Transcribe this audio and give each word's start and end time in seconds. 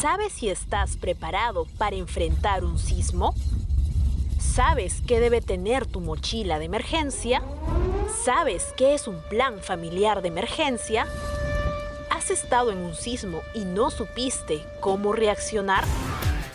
¿Sabes 0.00 0.32
si 0.32 0.48
estás 0.48 0.96
preparado 0.96 1.66
para 1.76 1.94
enfrentar 1.94 2.64
un 2.64 2.78
sismo? 2.78 3.34
¿Sabes 4.38 5.02
qué 5.06 5.20
debe 5.20 5.42
tener 5.42 5.84
tu 5.84 6.00
mochila 6.00 6.58
de 6.58 6.64
emergencia? 6.64 7.42
¿Sabes 8.24 8.72
qué 8.78 8.94
es 8.94 9.06
un 9.06 9.20
plan 9.28 9.60
familiar 9.60 10.22
de 10.22 10.28
emergencia? 10.28 11.06
¿Has 12.08 12.30
estado 12.30 12.72
en 12.72 12.78
un 12.78 12.94
sismo 12.94 13.42
y 13.52 13.66
no 13.66 13.90
supiste 13.90 14.64
cómo 14.80 15.12
reaccionar? 15.12 15.84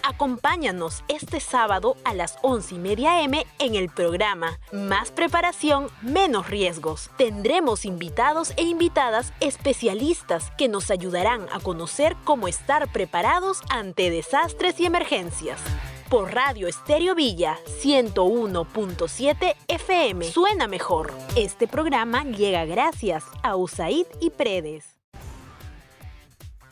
Acompáñanos 0.08 1.04
este 1.08 1.40
sábado 1.40 1.98
a 2.04 2.14
las 2.14 2.38
11 2.44 2.76
y 2.76 2.78
media 2.78 3.24
M 3.24 3.44
en 3.58 3.74
el 3.74 3.90
programa 3.90 4.60
Más 4.72 5.10
preparación, 5.10 5.88
menos 6.04 6.48
riesgos. 6.48 7.10
Tendremos 7.18 7.86
invitados 7.86 8.54
e 8.55 8.62
invitadas 8.66 9.34
especialistas 9.40 10.52
que 10.60 10.68
nos 10.68 10.91
ayudarán 10.91 11.48
a 11.52 11.60
conocer 11.60 12.16
cómo 12.23 12.48
estar 12.48 12.91
preparados 12.91 13.63
ante 13.72 14.12
desastres 14.12 14.80
y 14.80 14.86
emergencias. 14.86 15.60
Por 16.08 16.35
Radio 16.35 16.68
Estéreo 16.68 17.16
Villa 17.16 17.58
101.7 17.82 19.55
FM. 19.68 20.26
Suena 20.26 20.68
mejor. 20.68 21.16
Este 21.35 21.68
programa 21.68 22.24
llega 22.26 22.63
gracias 22.66 23.24
a 23.41 23.55
USAID 23.55 24.05
y 24.22 24.30
Predes. 24.30 24.96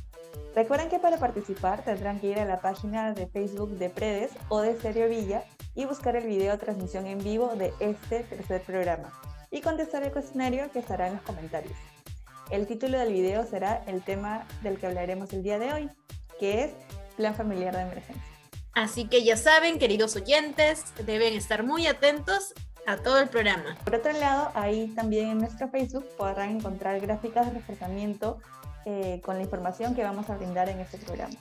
Recuerden 0.56 0.90
que 0.90 1.00
para 1.00 1.18
participar 1.18 1.84
tendrán 1.84 2.20
que 2.20 2.28
ir 2.28 2.40
a 2.40 2.46
la 2.46 2.62
página 2.62 3.14
de 3.14 3.28
Facebook 3.28 3.72
de 3.72 3.90
Predes 3.90 4.32
o 4.50 4.62
de 4.62 4.76
Stereo 4.76 5.10
Villa 5.10 5.44
y 5.76 5.86
buscar 5.86 6.16
el 6.16 6.26
video 6.26 6.58
transmisión 6.58 7.08
en 7.08 7.18
vivo 7.24 7.54
de 7.56 7.74
este 7.80 8.20
tercer 8.24 8.62
programa 8.62 9.12
y 9.50 9.62
contestar 9.62 10.04
el 10.04 10.12
cuestionario 10.12 10.72
que 10.72 10.80
estará 10.80 11.08
en 11.08 11.16
los 11.16 11.24
comentarios. 11.24 11.76
El 12.50 12.68
título 12.68 13.00
del 13.00 13.14
video 13.14 13.46
será 13.46 13.84
el 13.88 14.04
tema 14.04 14.48
del 14.62 14.78
que 14.78 14.88
hablaremos 14.88 15.34
el 15.34 15.44
día 15.44 15.58
de 15.58 15.74
hoy, 15.74 15.90
que 16.40 16.66
es 16.66 16.72
Plan 17.16 17.36
Familiar 17.36 17.76
de 17.76 17.84
Emergencia. 17.84 18.24
Así 18.74 19.06
que 19.06 19.24
ya 19.24 19.38
saben, 19.38 19.78
queridos 19.78 20.16
oyentes, 20.16 20.86
deben 21.06 21.34
estar 21.34 21.64
muy 21.64 21.86
atentos 21.88 22.54
a 22.88 22.98
todo 22.98 23.20
el 23.20 23.30
programa. 23.30 23.78
Por 23.84 23.96
otro 23.96 24.12
lado, 24.14 24.52
ahí 24.56 24.88
también 24.96 25.30
en 25.30 25.38
nuestro 25.40 25.70
Facebook 25.70 26.06
podrán 26.18 26.58
encontrar 26.58 27.00
gráficas 27.00 27.46
de 27.46 27.54
reforzamiento 27.54 28.40
eh, 28.86 29.22
con 29.24 29.38
la 29.38 29.44
información 29.44 29.96
que 29.96 30.04
vamos 30.04 30.30
a 30.30 30.38
brindar 30.38 30.70
en 30.70 30.80
este 30.80 30.98
programa. 30.98 31.36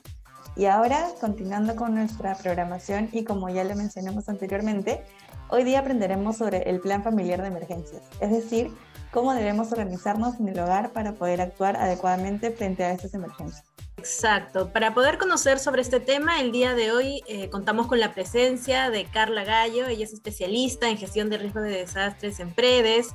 Y 0.54 0.66
ahora, 0.66 1.08
continuando 1.20 1.74
con 1.74 1.94
nuestra 1.94 2.34
programación 2.34 3.08
y 3.12 3.24
como 3.24 3.48
ya 3.48 3.64
le 3.64 3.74
mencionamos 3.74 4.28
anteriormente, 4.28 5.02
hoy 5.48 5.64
día 5.64 5.78
aprenderemos 5.80 6.36
sobre 6.36 6.68
el 6.68 6.80
plan 6.80 7.02
familiar 7.02 7.40
de 7.40 7.48
emergencias, 7.48 8.02
es 8.20 8.30
decir, 8.30 8.70
cómo 9.10 9.32
debemos 9.32 9.72
organizarnos 9.72 10.38
en 10.38 10.48
el 10.48 10.58
hogar 10.60 10.92
para 10.92 11.14
poder 11.14 11.40
actuar 11.40 11.76
adecuadamente 11.76 12.50
frente 12.50 12.84
a 12.84 12.92
estas 12.92 13.14
emergencias. 13.14 13.64
Exacto. 13.96 14.72
Para 14.72 14.94
poder 14.94 15.18
conocer 15.18 15.58
sobre 15.58 15.82
este 15.82 16.00
tema, 16.00 16.40
el 16.40 16.50
día 16.50 16.74
de 16.74 16.92
hoy 16.92 17.22
eh, 17.28 17.50
contamos 17.50 17.86
con 17.86 18.00
la 18.00 18.12
presencia 18.14 18.90
de 18.90 19.04
Carla 19.04 19.44
Gallo. 19.44 19.86
Ella 19.86 20.04
es 20.04 20.12
especialista 20.12 20.88
en 20.88 20.98
gestión 20.98 21.30
de 21.30 21.38
riesgo 21.38 21.60
de 21.60 21.70
desastres 21.70 22.40
en 22.40 22.52
PREDES. 22.52 23.14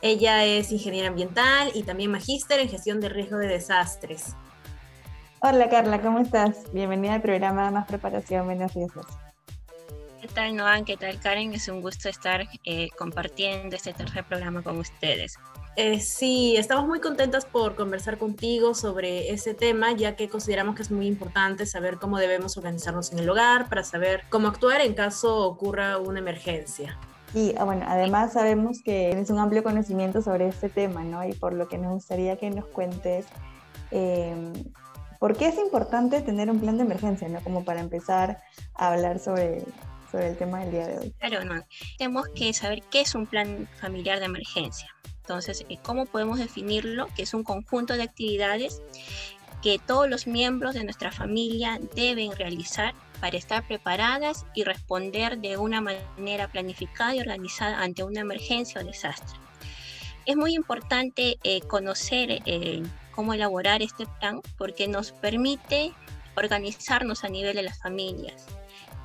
Ella 0.00 0.44
es 0.44 0.72
ingeniera 0.72 1.08
ambiental 1.08 1.70
y 1.74 1.82
también 1.82 2.10
magíster 2.10 2.60
en 2.60 2.68
gestión 2.68 3.00
de 3.00 3.08
riesgo 3.08 3.38
de 3.38 3.48
desastres. 3.48 4.34
Hola 5.40 5.68
Carla, 5.68 6.00
¿cómo 6.00 6.20
estás? 6.20 6.72
Bienvenida 6.72 7.14
al 7.14 7.22
programa 7.22 7.70
Más 7.70 7.86
Preparación, 7.86 8.46
Menos 8.46 8.72
Riesgos. 8.74 9.06
¿Qué 10.20 10.28
tal, 10.28 10.54
Noan? 10.54 10.84
¿Qué 10.84 10.96
tal, 10.96 11.18
Karen? 11.18 11.52
Es 11.52 11.66
un 11.66 11.80
gusto 11.80 12.08
estar 12.08 12.46
eh, 12.64 12.88
compartiendo 12.96 13.74
este 13.74 13.92
tercer 13.92 14.24
programa 14.24 14.62
con 14.62 14.78
ustedes. 14.78 15.36
Eh, 15.74 16.00
sí, 16.00 16.54
estamos 16.58 16.86
muy 16.86 17.00
contentas 17.00 17.46
por 17.46 17.76
conversar 17.76 18.18
contigo 18.18 18.74
sobre 18.74 19.30
ese 19.30 19.54
tema, 19.54 19.92
ya 19.92 20.16
que 20.16 20.28
consideramos 20.28 20.74
que 20.74 20.82
es 20.82 20.90
muy 20.90 21.06
importante 21.06 21.64
saber 21.64 21.96
cómo 21.96 22.18
debemos 22.18 22.58
organizarnos 22.58 23.10
en 23.12 23.20
el 23.20 23.30
hogar 23.30 23.70
para 23.70 23.82
saber 23.82 24.24
cómo 24.28 24.48
actuar 24.48 24.82
en 24.82 24.92
caso 24.92 25.38
ocurra 25.46 25.96
una 25.96 26.18
emergencia. 26.18 26.98
Y 27.34 27.54
ah, 27.56 27.64
bueno, 27.64 27.86
además 27.88 28.34
sabemos 28.34 28.82
que 28.84 29.08
tienes 29.12 29.30
un 29.30 29.38
amplio 29.38 29.62
conocimiento 29.62 30.20
sobre 30.20 30.48
este 30.48 30.68
tema, 30.68 31.04
¿no? 31.04 31.26
Y 31.26 31.32
por 31.32 31.54
lo 31.54 31.66
que 31.68 31.78
nos 31.78 31.94
gustaría 31.94 32.36
que 32.36 32.50
nos 32.50 32.66
cuentes 32.66 33.24
em, 33.90 34.52
por 35.18 35.38
qué 35.38 35.46
es 35.46 35.56
importante 35.56 36.20
tener 36.20 36.50
un 36.50 36.60
plan 36.60 36.76
de 36.76 36.84
emergencia, 36.84 37.28
¿no? 37.30 37.40
Como 37.40 37.64
para 37.64 37.80
empezar 37.80 38.42
a 38.74 38.92
hablar 38.92 39.18
sobre, 39.18 39.62
sobre 40.10 40.28
el 40.28 40.36
tema 40.36 40.60
del 40.60 40.70
día 40.70 40.86
de 40.86 40.98
hoy. 40.98 41.14
Claro, 41.18 41.42
no. 41.46 41.64
Tenemos 41.96 42.28
que 42.34 42.52
saber 42.52 42.82
qué 42.90 43.00
es 43.00 43.14
un 43.14 43.26
plan 43.26 43.66
familiar 43.80 44.18
de 44.18 44.26
emergencia. 44.26 44.94
Entonces, 45.22 45.64
eh, 45.68 45.78
¿cómo 45.82 46.06
podemos 46.06 46.38
definirlo? 46.38 47.06
Que 47.16 47.22
es 47.22 47.32
un 47.32 47.44
conjunto 47.44 47.94
de 47.94 48.02
actividades 48.02 48.82
que 49.62 49.78
todos 49.78 50.10
los 50.10 50.26
miembros 50.26 50.74
de 50.74 50.82
nuestra 50.82 51.12
familia 51.12 51.78
deben 51.94 52.32
realizar 52.32 52.94
para 53.20 53.36
estar 53.36 53.66
preparadas 53.66 54.44
y 54.54 54.64
responder 54.64 55.38
de 55.38 55.56
una 55.56 55.80
manera 55.80 56.48
planificada 56.48 57.14
y 57.14 57.20
organizada 57.20 57.80
ante 57.80 58.02
una 58.02 58.20
emergencia 58.20 58.80
o 58.80 58.84
desastre. 58.84 59.38
Es 60.26 60.36
muy 60.36 60.54
importante 60.54 61.38
eh, 61.44 61.60
conocer 61.62 62.42
eh, 62.44 62.82
cómo 63.12 63.34
elaborar 63.34 63.82
este 63.82 64.06
plan 64.18 64.40
porque 64.58 64.88
nos 64.88 65.12
permite 65.12 65.92
organizarnos 66.36 67.22
a 67.22 67.28
nivel 67.28 67.54
de 67.54 67.62
las 67.62 67.80
familias, 67.80 68.46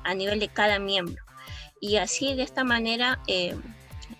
a 0.02 0.14
nivel 0.14 0.40
de 0.40 0.48
cada 0.48 0.80
miembro. 0.80 1.22
Y 1.80 1.96
así 1.96 2.34
de 2.34 2.42
esta 2.42 2.64
manera 2.64 3.20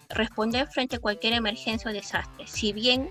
responder 0.08 0.66
frente 0.68 0.96
a 0.96 0.98
cualquier 0.98 1.34
emergencia 1.34 1.90
o 1.90 1.94
desastre. 1.94 2.46
Si 2.46 2.72
bien 2.72 3.08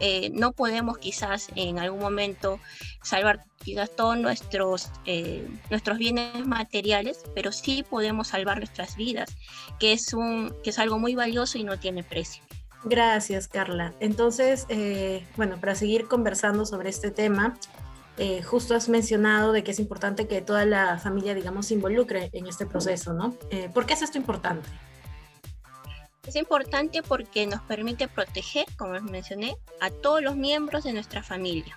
eh, 0.00 0.30
no 0.30 0.52
podemos 0.52 0.98
quizás 0.98 1.48
en 1.54 1.78
algún 1.78 2.00
momento 2.00 2.58
salvar 3.02 3.44
quizás 3.62 3.94
todos 3.94 4.16
nuestros, 4.18 4.90
eh, 5.04 5.46
nuestros 5.70 5.98
bienes 5.98 6.46
materiales, 6.46 7.22
pero 7.34 7.52
sí 7.52 7.84
podemos 7.88 8.28
salvar 8.28 8.58
nuestras 8.58 8.96
vidas, 8.96 9.36
que 9.78 9.92
es, 9.92 10.12
un, 10.14 10.54
que 10.64 10.70
es 10.70 10.78
algo 10.78 10.98
muy 10.98 11.14
valioso 11.14 11.58
y 11.58 11.64
no 11.64 11.78
tiene 11.78 12.02
precio. 12.02 12.42
Gracias, 12.84 13.46
Carla. 13.46 13.94
Entonces, 14.00 14.66
eh, 14.68 15.24
bueno, 15.36 15.60
para 15.60 15.76
seguir 15.76 16.08
conversando 16.08 16.66
sobre 16.66 16.88
este 16.88 17.10
tema, 17.10 17.56
justo 18.44 18.76
has 18.76 18.88
mencionado 18.88 19.52
de 19.52 19.64
que 19.64 19.72
es 19.72 19.80
importante 19.80 20.28
que 20.28 20.40
toda 20.42 20.64
la 20.64 20.98
familia, 20.98 21.34
digamos, 21.34 21.66
se 21.66 21.74
involucre 21.74 22.30
en 22.32 22.46
este 22.46 22.66
proceso, 22.66 23.12
¿no? 23.12 23.34
¿Por 23.74 23.84
qué 23.84 23.94
es 23.94 24.02
esto 24.02 24.16
importante? 24.16 24.68
Es 26.26 26.36
importante 26.36 27.02
porque 27.02 27.46
nos 27.48 27.60
permite 27.62 28.06
proteger, 28.06 28.64
como 28.76 28.94
les 28.94 29.02
mencioné, 29.02 29.56
a 29.80 29.90
todos 29.90 30.22
los 30.22 30.36
miembros 30.36 30.84
de 30.84 30.92
nuestra 30.92 31.20
familia. 31.20 31.76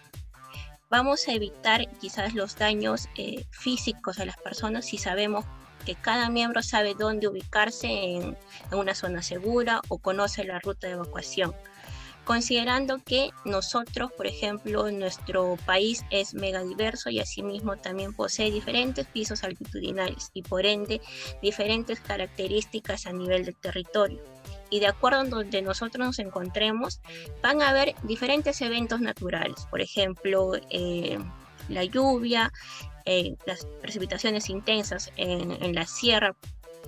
Vamos 0.88 1.28
a 1.28 1.34
evitar 1.34 1.90
quizás 1.98 2.36
los 2.36 2.56
daños 2.56 3.10
eh, 3.18 3.44
físicos 3.50 4.20
a 4.20 4.26
las 4.26 4.38
personas 4.38 4.86
si 4.86 5.00
sabemos 5.00 5.46
que 5.84 5.96
cada 5.96 6.30
miembro 6.30 6.62
sabe 6.62 6.94
dónde 6.94 7.28
ubicarse 7.28 7.88
en, 7.88 8.38
una 8.72 8.94
zona 8.94 9.24
segura 9.24 9.82
o 9.88 9.98
conoce 9.98 10.44
la 10.44 10.60
ruta 10.60 10.86
de 10.86 10.94
evacuación. 10.94 11.56
Considerando 12.26 12.98
que 12.98 13.30
nosotros, 13.46 14.12
por 14.12 14.28
ejemplo, 14.28 14.92
nuestro 14.92 15.58
país 15.66 16.04
es 16.10 16.34
megadiverso 16.34 17.10
y 17.10 17.20
asimismo 17.20 17.78
también 17.78 18.14
posee 18.14 18.52
diferentes 18.52 19.06
pisos 19.06 19.44
altitudinales 19.44 20.32
y 20.34 20.42
por 20.42 20.66
ende 20.66 21.02
diferentes 21.42 22.00
características 22.00 23.06
a 23.06 23.14
nivel 23.14 23.46
del 23.46 23.56
territorio. 23.56 24.22
Y 24.70 24.80
de 24.80 24.88
acuerdo 24.88 25.20
a 25.20 25.24
donde 25.24 25.62
nosotros 25.62 26.06
nos 26.06 26.20
encontremos, 26.20 27.00
van 27.42 27.62
a 27.62 27.70
haber 27.70 27.96
diferentes 28.04 28.60
eventos 28.62 29.00
naturales, 29.00 29.68
por 29.70 29.82
ejemplo, 29.82 30.54
eh, 30.72 31.20
la 31.70 31.84
lluvia, 31.84 32.52
eh, 33.06 33.36
las 33.46 33.66
precipitaciones 33.82 34.50
intensas 34.50 35.12
en, 35.16 35.52
en 35.64 35.76
la 35.76 35.86
sierra 35.86 36.36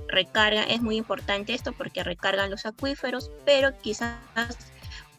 recarga, 0.07 0.63
es 0.63 0.81
muy 0.81 0.97
importante 0.97 1.53
esto 1.53 1.73
porque 1.73 2.03
recargan 2.03 2.49
los 2.49 2.65
acuíferos, 2.65 3.31
pero 3.45 3.77
quizás 3.79 4.17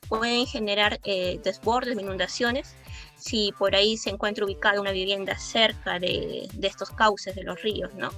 pueden 0.09 0.47
generar 0.47 1.01
eh, 1.05 1.41
desbordes, 1.43 1.99
inundaciones, 1.99 2.75
si 3.17 3.53
por 3.59 3.75
ahí 3.75 3.97
se 3.97 4.11
encuentra 4.11 4.45
ubicada 4.45 4.81
una 4.81 4.93
vivienda 4.93 5.39
cerca 5.39 5.99
de, 5.99 6.49
de, 6.53 6.67
estos 6.67 6.91
cauces 6.91 7.35
de 7.35 7.43
los 7.43 7.61
ríos, 7.63 7.93
¿no? 7.95 8.11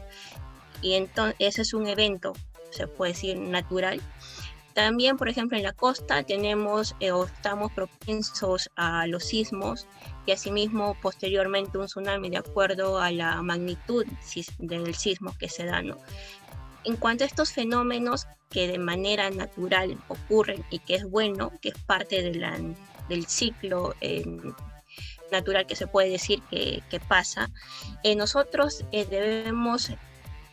Y 0.83 0.95
entonces 0.95 1.37
ese 1.39 1.63
es 1.63 1.75
un 1.75 1.87
evento, 1.87 2.33
se 2.71 2.87
puede 2.87 3.13
decir, 3.13 3.39
natural. 3.39 4.01
También, 4.75 5.17
por 5.17 5.29
ejemplo, 5.29 5.57
en 5.57 5.65
la 5.65 5.73
costa 5.73 6.23
tenemos 6.23 6.95
eh, 7.01 7.11
o 7.11 7.25
estamos 7.25 7.73
propensos 7.73 8.71
a 8.77 9.07
los 9.07 9.25
sismos 9.25 9.87
y 10.27 10.33
asimismo 10.33 10.97
posteriormente 11.03 11.77
un 11.77 11.87
tsunami 11.87 12.31
de 12.31 12.39
acuerdo 12.39 13.01
a 13.01 13.11
la 13.11 13.43
magnitud 13.43 14.07
del 14.59 14.95
sismo 14.95 15.37
que 15.39 15.49
se 15.49 15.65
da, 15.65 15.83
¿no? 15.83 15.99
En 16.85 16.97
cuanto 16.97 17.25
a 17.25 17.27
estos 17.27 17.53
fenómenos 17.53 18.27
que 18.51 18.69
de 18.69 18.79
manera 18.79 19.31
natural 19.31 19.99
ocurren 20.09 20.65
y 20.71 20.81
que 20.81 20.97
es 20.97 21.09
bueno, 21.09 21.53
que 21.61 21.71
es 21.71 21.79
parte 21.79 22.23
del 22.23 23.27
ciclo 23.27 23.95
eh, 24.01 24.25
natural 25.31 25.67
que 25.67 25.77
se 25.77 25.87
puede 25.87 26.11
decir 26.11 26.43
que, 26.51 26.83
que 26.91 27.01
pasa, 27.01 27.51
eh, 28.03 28.17
nosotros 28.17 28.85
eh, 28.93 29.05
debemos 29.05 29.93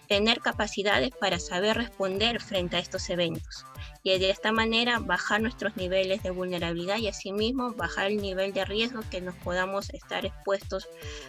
tener 0.08 0.40
capacidades 0.42 1.12
para 1.20 1.40
saber 1.40 1.78
responder 1.78 2.42
frente 2.42 2.78
a 2.78 2.80
estos 2.80 3.10
eventos 3.10 3.66
y 4.04 4.20
de 4.20 4.30
esta 4.30 4.52
manera 4.52 5.00
bajar 5.00 5.42
nuestros 5.42 5.76
niveles 5.76 6.24
de 6.24 6.32
vulnerabilidad 6.32 6.98
y 6.98 7.08
asimismo 7.08 7.74
bajar 7.74 8.08
el 8.08 8.18
nivel 8.18 8.54
de 8.54 8.64
riesgo 8.64 9.02
que 9.12 9.22
nos 9.22 9.36
podamos 9.36 9.90
estar 9.90 10.26
expuestos 10.26 10.88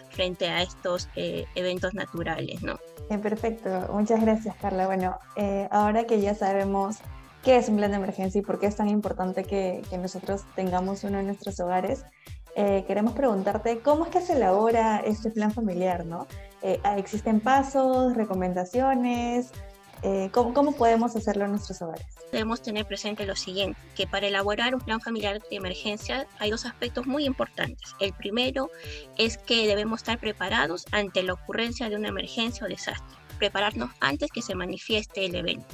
frente 0.09 0.47
a 0.47 0.61
estos 0.61 1.09
eh, 1.15 1.45
eventos 1.55 1.93
naturales, 1.93 2.61
¿no? 2.63 2.79
Eh, 3.09 3.17
perfecto, 3.17 3.69
muchas 3.91 4.21
gracias 4.21 4.55
Carla. 4.61 4.85
Bueno, 4.85 5.19
eh, 5.35 5.67
ahora 5.71 6.05
que 6.05 6.21
ya 6.21 6.35
sabemos 6.35 6.97
qué 7.43 7.57
es 7.57 7.67
un 7.67 7.77
plan 7.77 7.91
de 7.91 7.97
emergencia 7.97 8.39
y 8.39 8.43
por 8.43 8.59
qué 8.59 8.67
es 8.67 8.75
tan 8.75 8.87
importante 8.87 9.43
que, 9.43 9.81
que 9.89 9.97
nosotros 9.97 10.43
tengamos 10.55 11.03
uno 11.03 11.19
en 11.19 11.27
nuestros 11.27 11.59
hogares, 11.59 12.05
queremos 12.87 13.13
preguntarte 13.13 13.79
cómo 13.79 14.03
es 14.03 14.11
que 14.11 14.19
se 14.19 14.33
elabora 14.33 14.97
este 14.97 15.31
plan 15.31 15.49
familiar, 15.49 16.05
¿no? 16.05 16.27
¿Existen 16.61 17.39
pasos, 17.39 18.15
recomendaciones? 18.15 19.51
Eh, 20.01 20.29
¿cómo, 20.31 20.53
¿cómo, 20.53 20.71
podemos 20.71 21.15
hacerlo 21.15 21.45
en 21.45 21.51
nuestros 21.51 21.81
hogares? 21.81 22.05
Debemos 22.31 22.61
tener 22.61 22.85
presente 22.85 23.25
lo 23.25 23.35
siguiente, 23.35 23.79
que 23.95 24.07
para 24.07 24.27
elaborar 24.27 24.73
un 24.73 24.81
plan 24.81 25.01
familiar 25.01 25.41
de 25.41 25.55
emergencia 25.55 26.25
hay 26.39 26.51
dos 26.51 26.65
aspectos 26.65 27.05
muy 27.05 27.25
importantes. 27.25 27.95
El 27.99 28.13
primero 28.13 28.69
es 29.17 29.37
que 29.37 29.67
debemos 29.67 29.99
estar 29.99 30.17
preparados 30.17 30.85
ante 30.91 31.21
la 31.23 31.33
ocurrencia 31.33 31.89
de 31.89 31.97
una 31.97 32.07
emergencia 32.07 32.65
o 32.65 32.69
desastre, 32.69 33.17
prepararnos 33.37 33.89
antes 33.99 34.31
que 34.31 34.41
se 34.41 34.55
manifieste 34.55 35.25
el 35.25 35.35
evento. 35.35 35.67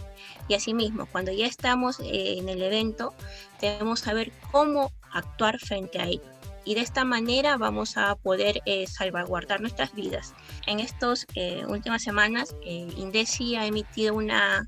Y 0.47 0.55
asimismo, 0.55 1.05
cuando 1.11 1.31
ya 1.31 1.45
estamos 1.45 1.99
eh, 1.99 2.37
en 2.39 2.49
el 2.49 2.63
evento, 2.63 3.13
debemos 3.61 3.99
saber 3.99 4.31
cómo 4.51 4.91
actuar 5.11 5.59
frente 5.59 5.99
a 5.99 6.07
ello 6.07 6.34
y 6.65 6.73
de 6.73 6.81
esta 6.81 7.05
manera 7.05 7.57
vamos 7.57 7.95
a 7.95 8.15
poder 8.15 8.61
eh, 8.65 8.87
salvaguardar 8.87 9.61
nuestras 9.61 9.93
vidas. 9.93 10.33
En 10.65 10.79
estas 10.79 11.27
eh, 11.35 11.63
últimas 11.67 12.01
semanas, 12.03 12.55
eh, 12.63 12.87
INDECI 12.97 13.55
ha 13.55 13.65
emitido 13.67 14.15
una, 14.15 14.67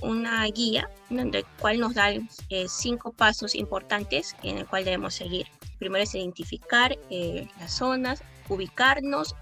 una 0.00 0.44
guía 0.46 0.90
en 1.10 1.30
la 1.30 1.42
cual 1.60 1.78
nos 1.78 1.94
da 1.94 2.10
cinco 2.66 3.12
pasos 3.12 3.54
importantes 3.54 4.34
en 4.42 4.58
el 4.58 4.66
cual 4.66 4.84
debemos 4.84 5.14
seguir. 5.14 5.46
Primero 5.78 6.02
es 6.02 6.14
identificar 6.14 6.98
las 7.60 7.72
zonas, 7.72 8.22
ubicarnos, 8.48 9.36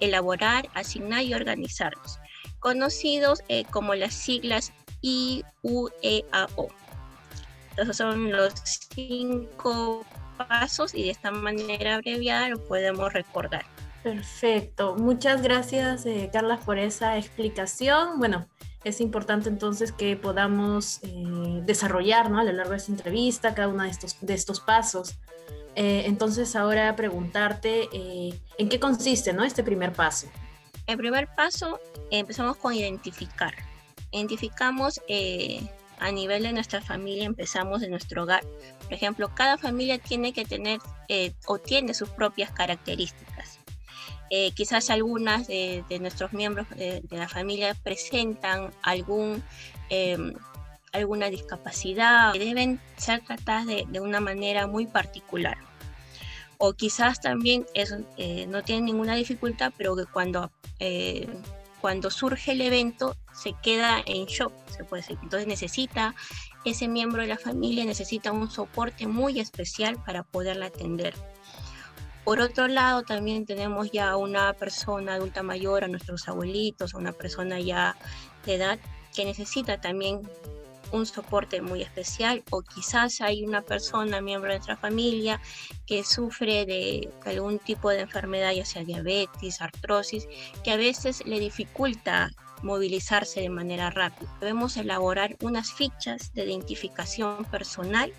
elaborar, 0.00 0.68
asignar 0.74 1.24
y 1.24 1.34
organizarnos, 1.34 2.20
conocidos 2.60 3.40
como 3.70 3.96
las 3.96 4.14
siglas 4.14 4.72
IUEAO. 5.00 6.68
Esos 7.76 7.96
son 7.96 8.30
los 8.30 8.52
cinco 8.94 10.06
pasos 10.36 10.94
y 10.94 11.04
de 11.04 11.10
esta 11.10 11.30
manera 11.30 11.96
abreviada 11.96 12.48
lo 12.48 12.62
podemos 12.64 13.12
recordar. 13.12 13.64
Perfecto. 14.04 14.96
Muchas 14.96 15.40
gracias, 15.40 16.04
eh, 16.04 16.28
Carla, 16.30 16.58
por 16.58 16.78
esa 16.78 17.16
explicación. 17.16 18.18
Bueno, 18.18 18.46
es 18.84 19.00
importante 19.00 19.48
entonces 19.48 19.92
que 19.92 20.14
podamos 20.14 21.00
eh, 21.02 21.62
desarrollar 21.64 22.30
¿no? 22.30 22.38
a 22.38 22.44
lo 22.44 22.52
largo 22.52 22.72
de 22.72 22.76
esta 22.76 22.92
entrevista 22.92 23.54
cada 23.54 23.68
uno 23.68 23.82
de 23.82 23.88
estos, 23.88 24.18
de 24.20 24.34
estos 24.34 24.60
pasos. 24.60 25.16
Eh, 25.74 26.02
entonces, 26.04 26.54
ahora 26.54 26.94
preguntarte 26.94 27.88
en 28.58 28.68
qué 28.68 28.78
consiste 28.78 29.32
¿no? 29.32 29.42
este 29.42 29.64
primer 29.64 29.92
paso. 29.92 30.28
El 30.86 30.98
primer 30.98 31.34
paso 31.34 31.80
empezamos 32.10 32.58
con 32.58 32.74
identificar. 32.74 33.54
Identificamos 34.12 35.00
a 35.98 36.10
nivel 36.10 36.42
de 36.42 36.52
nuestra 36.52 36.80
familia 36.80 37.24
empezamos 37.24 37.80
de 37.80 37.88
nuestro 37.88 38.22
hogar. 38.22 38.44
Por 38.82 38.92
ejemplo, 38.92 39.34
cada 39.34 39.58
familia 39.58 39.98
tiene 39.98 40.32
que 40.32 40.44
tener 40.44 40.80
eh, 41.08 41.32
o 41.46 41.58
tiene 41.58 41.94
sus 41.94 42.08
propias 42.10 42.50
características. 42.50 43.60
Eh, 44.30 44.52
quizás 44.52 44.90
algunas 44.90 45.46
de, 45.46 45.84
nuestros 46.00 46.32
miembros 46.32 46.68
de, 46.70 47.02
la 47.10 47.28
familia 47.28 47.74
presentan 47.74 48.72
algún, 48.82 49.42
em, 49.90 50.34
alguna 50.92 51.30
discapacidad, 51.30 52.32
que 52.32 52.38
deben 52.38 52.80
ser 52.96 53.24
tratadas 53.24 53.66
de, 53.66 54.00
una 54.00 54.20
manera 54.20 54.66
muy 54.66 54.86
particular. 54.86 55.58
O 56.58 56.72
quizás 56.72 57.20
también 57.20 57.66
eh, 57.74 58.46
no 58.48 58.62
tienen 58.62 58.86
ninguna 58.86 59.14
dificultad, 59.14 59.72
pero 59.76 59.94
que 59.94 60.06
cuando 60.06 60.50
cuando 61.84 62.10
surge 62.10 62.52
el 62.52 62.62
evento 62.62 63.14
se 63.34 63.52
queda 63.62 64.02
en 64.06 64.24
shock, 64.24 64.54
se 64.70 64.84
puede 64.84 65.02
decir. 65.02 65.18
Entonces 65.22 65.46
necesita, 65.46 66.14
ese 66.64 66.88
miembro 66.88 67.20
de 67.20 67.28
la 67.28 67.36
familia 67.36 67.84
necesita 67.84 68.32
un 68.32 68.50
soporte 68.50 69.06
muy 69.06 69.38
especial 69.38 70.02
para 70.02 70.22
poderla 70.22 70.68
atender. 70.68 71.12
Por 72.24 72.40
otro 72.40 72.68
lado, 72.68 73.02
también 73.02 73.44
tenemos 73.44 73.92
ya 73.92 74.16
una 74.16 74.54
persona 74.54 75.16
adulta 75.16 75.42
mayor, 75.42 75.84
a 75.84 75.88
nuestros 75.88 76.26
abuelitos, 76.26 76.94
a 76.94 76.96
una 76.96 77.12
persona 77.12 77.60
ya 77.60 77.96
de 78.46 78.54
edad 78.54 78.78
que 79.14 79.26
necesita 79.26 79.78
también 79.78 80.22
un 80.94 81.06
soporte 81.06 81.60
muy 81.60 81.82
especial 81.82 82.42
o 82.50 82.62
quizás 82.62 83.20
hay 83.20 83.44
una 83.44 83.62
persona, 83.62 84.20
miembro 84.20 84.50
de 84.50 84.58
nuestra 84.58 84.76
familia, 84.76 85.40
que 85.86 86.04
sufre 86.04 86.64
de 86.64 87.10
algún 87.24 87.58
tipo 87.58 87.90
de 87.90 88.00
enfermedad, 88.00 88.52
ya 88.52 88.64
sea 88.64 88.84
diabetes, 88.84 89.60
artrosis, 89.60 90.28
que 90.62 90.70
a 90.70 90.76
veces 90.76 91.24
le 91.26 91.40
dificulta 91.40 92.30
movilizarse 92.62 93.40
de 93.40 93.50
manera 93.50 93.90
rápida. 93.90 94.34
Debemos 94.40 94.76
elaborar 94.76 95.36
unas 95.42 95.72
fichas 95.72 96.32
de 96.32 96.44
identificación 96.44 97.44
personal 97.44 98.12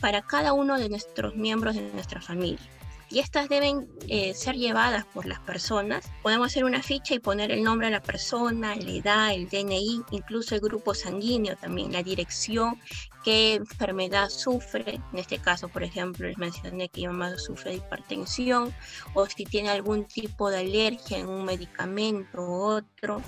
para 0.00 0.22
cada 0.22 0.52
uno 0.52 0.78
de 0.78 0.88
nuestros 0.88 1.34
miembros 1.34 1.74
de 1.74 1.90
nuestra 1.92 2.20
familia 2.20 2.77
y 3.10 3.20
estas 3.20 3.48
deben 3.48 3.88
eh, 4.08 4.34
ser 4.34 4.56
llevadas 4.56 5.04
por 5.06 5.26
las 5.26 5.40
personas. 5.40 6.10
Podemos 6.22 6.48
hacer 6.48 6.64
una 6.64 6.82
ficha 6.82 7.14
y 7.14 7.18
poner 7.18 7.50
el 7.50 7.62
nombre 7.62 7.86
de 7.86 7.92
la 7.92 8.02
persona, 8.02 8.76
la 8.76 8.90
edad, 8.90 9.34
el 9.34 9.48
DNI, 9.48 10.02
incluso 10.10 10.54
el 10.54 10.60
grupo 10.60 10.94
sanguíneo 10.94 11.56
también, 11.56 11.92
la 11.92 12.02
dirección, 12.02 12.78
qué 13.24 13.54
enfermedad 13.54 14.28
sufre. 14.28 15.00
En 15.12 15.18
este 15.18 15.38
caso, 15.38 15.68
por 15.68 15.82
ejemplo, 15.82 16.26
les 16.26 16.38
mencioné 16.38 16.88
que 16.88 17.02
mi 17.02 17.06
mamá 17.08 17.38
sufre 17.38 17.70
de 17.70 17.76
hipertensión 17.78 18.74
o 19.14 19.26
si 19.26 19.44
tiene 19.44 19.70
algún 19.70 20.04
tipo 20.04 20.50
de 20.50 20.58
alergia 20.58 21.18
en 21.18 21.28
un 21.28 21.44
medicamento 21.44 22.42
u 22.42 22.52
otro. 22.62 23.22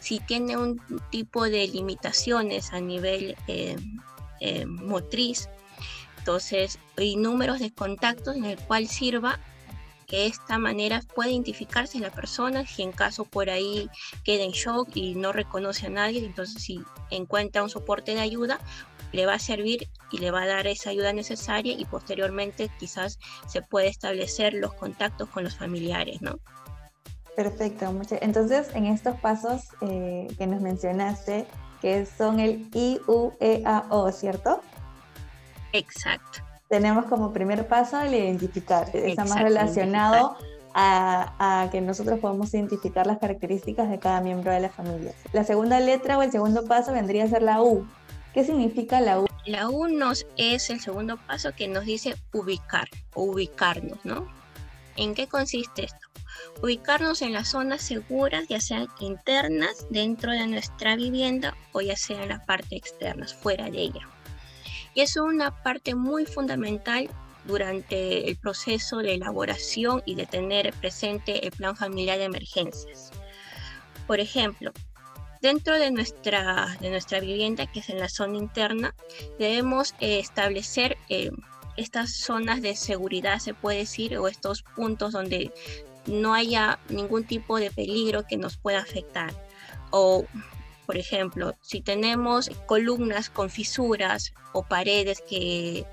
Si 0.00 0.18
tiene 0.18 0.56
un 0.56 0.80
tipo 1.10 1.44
de 1.44 1.68
limitaciones 1.68 2.72
a 2.72 2.80
nivel 2.80 3.36
eh, 3.46 3.76
eh, 4.40 4.66
motriz, 4.66 5.48
entonces, 6.22 6.78
hay 6.96 7.16
números 7.16 7.58
de 7.58 7.72
contactos 7.72 8.36
en 8.36 8.44
el 8.44 8.56
cual 8.56 8.86
sirva 8.86 9.40
que 10.06 10.26
esta 10.26 10.56
manera 10.56 11.00
puede 11.16 11.32
identificarse 11.32 11.98
la 11.98 12.12
persona 12.12 12.64
si 12.64 12.82
en 12.82 12.92
caso 12.92 13.24
por 13.24 13.50
ahí 13.50 13.90
queda 14.22 14.44
en 14.44 14.52
shock 14.52 14.90
y 14.94 15.16
no 15.16 15.32
reconoce 15.32 15.88
a 15.88 15.90
nadie, 15.90 16.24
entonces 16.24 16.62
si 16.62 16.80
encuentra 17.10 17.64
un 17.64 17.70
soporte 17.70 18.14
de 18.14 18.20
ayuda, 18.20 18.60
le 19.10 19.26
va 19.26 19.34
a 19.34 19.38
servir 19.40 19.88
y 20.12 20.18
le 20.18 20.30
va 20.30 20.42
a 20.42 20.46
dar 20.46 20.68
esa 20.68 20.90
ayuda 20.90 21.12
necesaria 21.12 21.72
y 21.72 21.84
posteriormente 21.86 22.70
quizás 22.78 23.18
se 23.48 23.62
puede 23.62 23.88
establecer 23.88 24.54
los 24.54 24.74
contactos 24.74 25.28
con 25.28 25.42
los 25.42 25.56
familiares, 25.56 26.22
¿no? 26.22 26.38
Perfecto, 27.34 27.92
entonces 28.20 28.68
en 28.74 28.86
estos 28.86 29.18
pasos 29.18 29.62
eh, 29.80 30.28
que 30.38 30.46
nos 30.46 30.60
mencionaste, 30.60 31.46
que 31.80 32.06
son 32.06 32.38
el 32.38 32.70
IUEAO, 32.72 34.12
¿cierto? 34.12 34.60
Exacto. 35.72 36.40
Tenemos 36.68 37.04
como 37.06 37.32
primer 37.32 37.66
paso 37.68 38.00
el 38.00 38.14
identificar. 38.14 38.88
Está 38.94 39.24
más 39.24 39.42
relacionado 39.42 40.36
a, 40.74 41.62
a, 41.64 41.70
que 41.70 41.80
nosotros 41.80 42.18
podamos 42.20 42.52
identificar 42.54 43.06
las 43.06 43.18
características 43.18 43.90
de 43.90 43.98
cada 43.98 44.20
miembro 44.20 44.52
de 44.52 44.60
la 44.60 44.70
familia. 44.70 45.12
La 45.32 45.44
segunda 45.44 45.80
letra 45.80 46.16
o 46.16 46.22
el 46.22 46.32
segundo 46.32 46.64
paso 46.64 46.92
vendría 46.92 47.24
a 47.24 47.28
ser 47.28 47.42
la 47.42 47.62
U. 47.62 47.86
¿Qué 48.32 48.44
significa 48.44 49.00
la 49.00 49.20
U? 49.20 49.26
La 49.44 49.68
U 49.68 49.88
nos 49.88 50.26
es 50.36 50.70
el 50.70 50.80
segundo 50.80 51.18
paso 51.18 51.52
que 51.52 51.68
nos 51.68 51.84
dice 51.84 52.14
ubicar 52.32 52.88
o 53.14 53.24
ubicarnos, 53.24 53.98
¿no? 54.04 54.26
¿En 54.96 55.14
qué 55.14 55.26
consiste 55.26 55.84
esto? 55.84 56.06
Ubicarnos 56.62 57.22
en 57.22 57.32
las 57.32 57.48
zonas 57.48 57.82
seguras, 57.82 58.48
ya 58.48 58.60
sean 58.60 58.86
internas 59.00 59.86
dentro 59.90 60.32
de 60.32 60.46
nuestra 60.46 60.96
vivienda 60.96 61.54
o 61.72 61.80
ya 61.80 61.96
sea 61.96 62.22
en 62.22 62.30
la 62.30 62.44
parte 62.44 62.76
externa, 62.76 63.26
fuera 63.26 63.68
de 63.68 63.78
ella. 63.78 64.08
Y 64.94 65.00
es 65.00 65.16
una 65.16 65.62
parte 65.62 65.94
muy 65.94 66.26
fundamental 66.26 67.08
durante 67.44 68.28
el 68.28 68.36
proceso 68.36 68.98
de 68.98 69.14
elaboración 69.14 70.02
y 70.06 70.14
de 70.14 70.26
tener 70.26 70.72
presente 70.74 71.44
el 71.46 71.52
plan 71.52 71.76
familiar 71.76 72.18
de 72.18 72.24
emergencias. 72.24 73.10
Por 74.06 74.20
ejemplo, 74.20 74.72
dentro 75.40 75.78
de 75.78 75.90
nuestra, 75.90 76.76
de 76.80 76.90
nuestra 76.90 77.20
vivienda, 77.20 77.66
que 77.66 77.80
es 77.80 77.88
en 77.88 77.98
la 77.98 78.08
zona 78.08 78.38
interna, 78.38 78.94
debemos 79.38 79.94
eh, 80.00 80.18
establecer 80.18 80.96
eh, 81.08 81.30
estas 81.76 82.12
zonas 82.12 82.62
de 82.62 82.76
seguridad, 82.76 83.38
se 83.38 83.54
puede 83.54 83.78
decir, 83.78 84.16
o 84.18 84.28
estos 84.28 84.62
puntos 84.62 85.12
donde 85.12 85.52
no 86.06 86.34
haya 86.34 86.78
ningún 86.88 87.24
tipo 87.24 87.58
de 87.58 87.70
peligro 87.70 88.24
que 88.26 88.36
nos 88.36 88.56
pueda 88.56 88.80
afectar. 88.80 89.32
O, 89.90 90.24
por 90.86 90.96
ejemplo, 90.96 91.54
si 91.60 91.80
tenemos 91.80 92.50
columnas 92.66 93.30
con 93.30 93.50
fisuras 93.50 94.32
o 94.52 94.64
paredes 94.64 95.22
que 95.28 95.84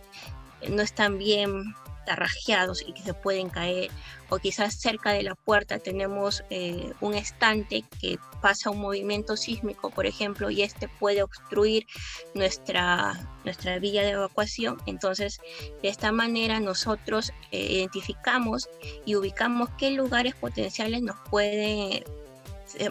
no 0.67 0.81
están 0.81 1.17
bien 1.17 1.75
tarrajeados 2.05 2.83
y 2.85 2.93
que 2.93 3.03
se 3.03 3.13
pueden 3.13 3.49
caer, 3.49 3.91
o 4.29 4.39
quizás 4.39 4.75
cerca 4.75 5.11
de 5.11 5.21
la 5.21 5.35
puerta 5.35 5.77
tenemos 5.77 6.43
eh, 6.49 6.91
un 7.01 7.13
estante 7.13 7.83
que 8.01 8.17
pasa 8.41 8.71
un 8.71 8.79
movimiento 8.79 9.37
sísmico, 9.37 9.91
por 9.91 10.07
ejemplo, 10.07 10.49
y 10.49 10.63
este 10.63 10.87
puede 10.87 11.21
obstruir 11.21 11.85
nuestra, 12.33 13.29
nuestra 13.43 13.77
vía 13.77 14.01
de 14.01 14.11
evacuación. 14.11 14.77
Entonces, 14.87 15.39
de 15.83 15.89
esta 15.89 16.11
manera 16.11 16.59
nosotros 16.59 17.31
eh, 17.51 17.73
identificamos 17.73 18.69
y 19.05 19.15
ubicamos 19.15 19.69
qué 19.77 19.91
lugares 19.91 20.33
potenciales 20.33 21.03
nos 21.03 21.17
pueden 21.29 22.03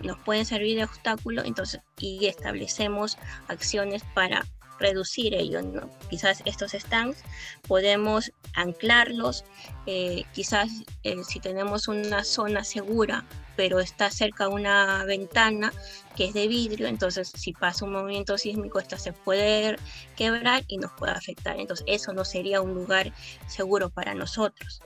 nos 0.02 0.18
pueden 0.20 0.44
servir 0.44 0.76
de 0.76 0.84
obstáculo 0.84 1.44
entonces 1.44 1.80
y 1.98 2.26
establecemos 2.26 3.18
acciones 3.48 4.02
para 4.14 4.44
reducir 4.78 5.34
ellos. 5.34 5.64
¿no? 5.64 5.90
Quizás 6.08 6.42
estos 6.44 6.72
stands 6.72 7.22
podemos 7.66 8.32
anclarlos, 8.54 9.44
eh, 9.86 10.24
quizás 10.32 10.68
eh, 11.02 11.22
si 11.24 11.40
tenemos 11.40 11.88
una 11.88 12.24
zona 12.24 12.64
segura, 12.64 13.24
pero 13.56 13.80
está 13.80 14.10
cerca 14.10 14.48
una 14.48 15.04
ventana 15.04 15.72
que 16.16 16.26
es 16.26 16.34
de 16.34 16.46
vidrio, 16.46 16.86
entonces 16.86 17.32
si 17.34 17.52
pasa 17.52 17.84
un 17.84 17.92
movimiento 17.92 18.38
sísmico, 18.38 18.78
esta 18.78 18.98
se 18.98 19.12
puede 19.12 19.76
quebrar 20.16 20.64
y 20.68 20.78
nos 20.78 20.92
puede 20.92 21.12
afectar. 21.12 21.58
Entonces 21.58 21.84
eso 21.88 22.12
no 22.12 22.24
sería 22.24 22.60
un 22.60 22.74
lugar 22.74 23.12
seguro 23.46 23.90
para 23.90 24.14
nosotros. 24.14 24.80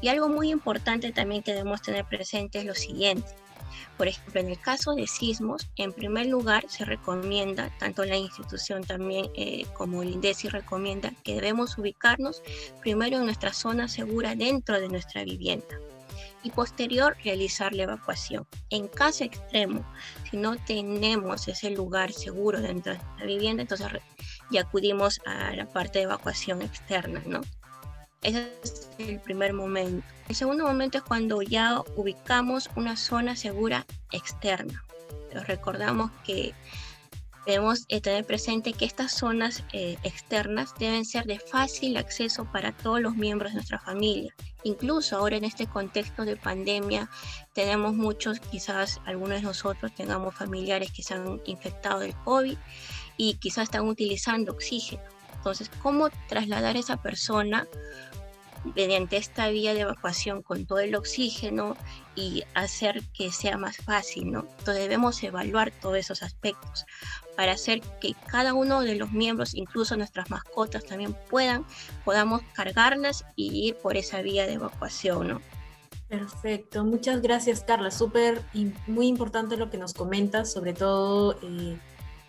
Y 0.00 0.08
algo 0.08 0.28
muy 0.28 0.50
importante 0.50 1.12
también 1.12 1.42
que 1.42 1.52
debemos 1.52 1.82
tener 1.82 2.04
presente 2.04 2.58
es 2.58 2.64
lo 2.64 2.74
siguiente. 2.74 3.28
Por 4.00 4.08
ejemplo, 4.08 4.40
en 4.40 4.48
el 4.48 4.58
caso 4.58 4.94
de 4.94 5.06
sismos, 5.06 5.68
en 5.76 5.92
primer 5.92 6.24
lugar 6.24 6.64
se 6.70 6.86
recomienda, 6.86 7.68
tanto 7.78 8.06
la 8.06 8.16
institución 8.16 8.82
también 8.82 9.26
eh, 9.34 9.66
como 9.74 10.02
el 10.02 10.08
INDECI 10.08 10.48
recomienda, 10.48 11.12
que 11.22 11.34
debemos 11.34 11.76
ubicarnos 11.76 12.42
primero 12.80 13.18
en 13.18 13.26
nuestra 13.26 13.52
zona 13.52 13.88
segura 13.88 14.34
dentro 14.34 14.80
de 14.80 14.88
nuestra 14.88 15.22
vivienda 15.22 15.78
y 16.42 16.50
posterior 16.50 17.14
realizar 17.22 17.74
la 17.74 17.82
evacuación. 17.82 18.46
En 18.70 18.88
caso 18.88 19.24
extremo, 19.24 19.84
si 20.30 20.38
no 20.38 20.56
tenemos 20.56 21.46
ese 21.46 21.68
lugar 21.68 22.10
seguro 22.10 22.58
dentro 22.58 22.94
de 22.94 23.00
la 23.18 23.26
vivienda, 23.26 23.60
entonces 23.60 23.86
ya 24.50 24.62
acudimos 24.62 25.20
a 25.26 25.54
la 25.54 25.66
parte 25.66 25.98
de 25.98 26.04
evacuación 26.04 26.62
externa, 26.62 27.22
¿no? 27.26 27.42
Ese 28.22 28.52
es 28.62 28.90
el 28.98 29.18
primer 29.18 29.54
momento. 29.54 30.06
El 30.28 30.36
segundo 30.36 30.66
momento 30.66 30.98
es 30.98 31.04
cuando 31.04 31.40
ya 31.40 31.80
ubicamos 31.96 32.68
una 32.76 32.96
zona 32.96 33.34
segura 33.34 33.86
externa. 34.12 34.84
recordamos 35.46 36.10
que 36.24 36.54
debemos 37.46 37.86
eh, 37.88 38.00
tener 38.02 38.26
presente 38.26 38.74
que 38.74 38.84
estas 38.84 39.12
zonas 39.12 39.64
eh, 39.72 39.96
externas 40.02 40.74
deben 40.78 41.06
ser 41.06 41.24
de 41.24 41.38
fácil 41.38 41.96
acceso 41.96 42.44
para 42.52 42.72
todos 42.72 43.00
los 43.00 43.16
miembros 43.16 43.52
de 43.52 43.56
nuestra 43.56 43.78
familia. 43.78 44.34
Incluso 44.64 45.16
ahora 45.16 45.36
en 45.36 45.44
este 45.44 45.66
contexto 45.66 46.26
de 46.26 46.36
pandemia 46.36 47.08
tenemos 47.54 47.94
muchos, 47.94 48.38
quizás 48.38 49.00
algunos 49.06 49.36
de 49.36 49.46
nosotros 49.46 49.94
tengamos 49.94 50.34
familiares 50.34 50.92
que 50.92 51.02
se 51.02 51.14
han 51.14 51.40
infectado 51.46 52.00
del 52.00 52.14
COVID 52.16 52.58
y 53.16 53.34
quizás 53.36 53.64
están 53.64 53.88
utilizando 53.88 54.52
oxígeno. 54.52 55.02
Entonces, 55.40 55.70
¿cómo 55.82 56.10
trasladar 56.28 56.76
a 56.76 56.78
esa 56.78 56.98
persona 56.98 57.66
mediante 58.74 59.16
esta 59.16 59.48
vía 59.48 59.74
de 59.74 59.80
evacuación 59.80 60.42
con 60.42 60.66
todo 60.66 60.80
el 60.80 60.94
oxígeno 60.94 61.76
y 62.14 62.44
hacer 62.54 63.02
que 63.14 63.32
sea 63.32 63.56
más 63.56 63.78
fácil, 63.78 64.30
¿no? 64.30 64.40
Entonces 64.58 64.82
debemos 64.82 65.22
evaluar 65.22 65.70
todos 65.70 65.96
esos 65.96 66.22
aspectos 66.22 66.84
para 67.36 67.52
hacer 67.52 67.80
que 68.00 68.14
cada 68.26 68.52
uno 68.52 68.82
de 68.82 68.96
los 68.96 69.12
miembros, 69.12 69.54
incluso 69.54 69.96
nuestras 69.96 70.30
mascotas, 70.30 70.84
también 70.84 71.16
puedan, 71.30 71.64
podamos 72.04 72.42
cargarlas 72.54 73.24
y 73.36 73.68
ir 73.68 73.76
por 73.76 73.96
esa 73.96 74.20
vía 74.20 74.46
de 74.46 74.54
evacuación, 74.54 75.28
¿no? 75.28 75.40
Perfecto, 76.08 76.84
muchas 76.84 77.22
gracias 77.22 77.62
Carla, 77.62 77.92
súper 77.92 78.42
muy 78.88 79.06
importante 79.06 79.56
lo 79.56 79.70
que 79.70 79.78
nos 79.78 79.94
comentas, 79.94 80.52
sobre 80.52 80.72
todo 80.72 81.38
eh, 81.40 81.78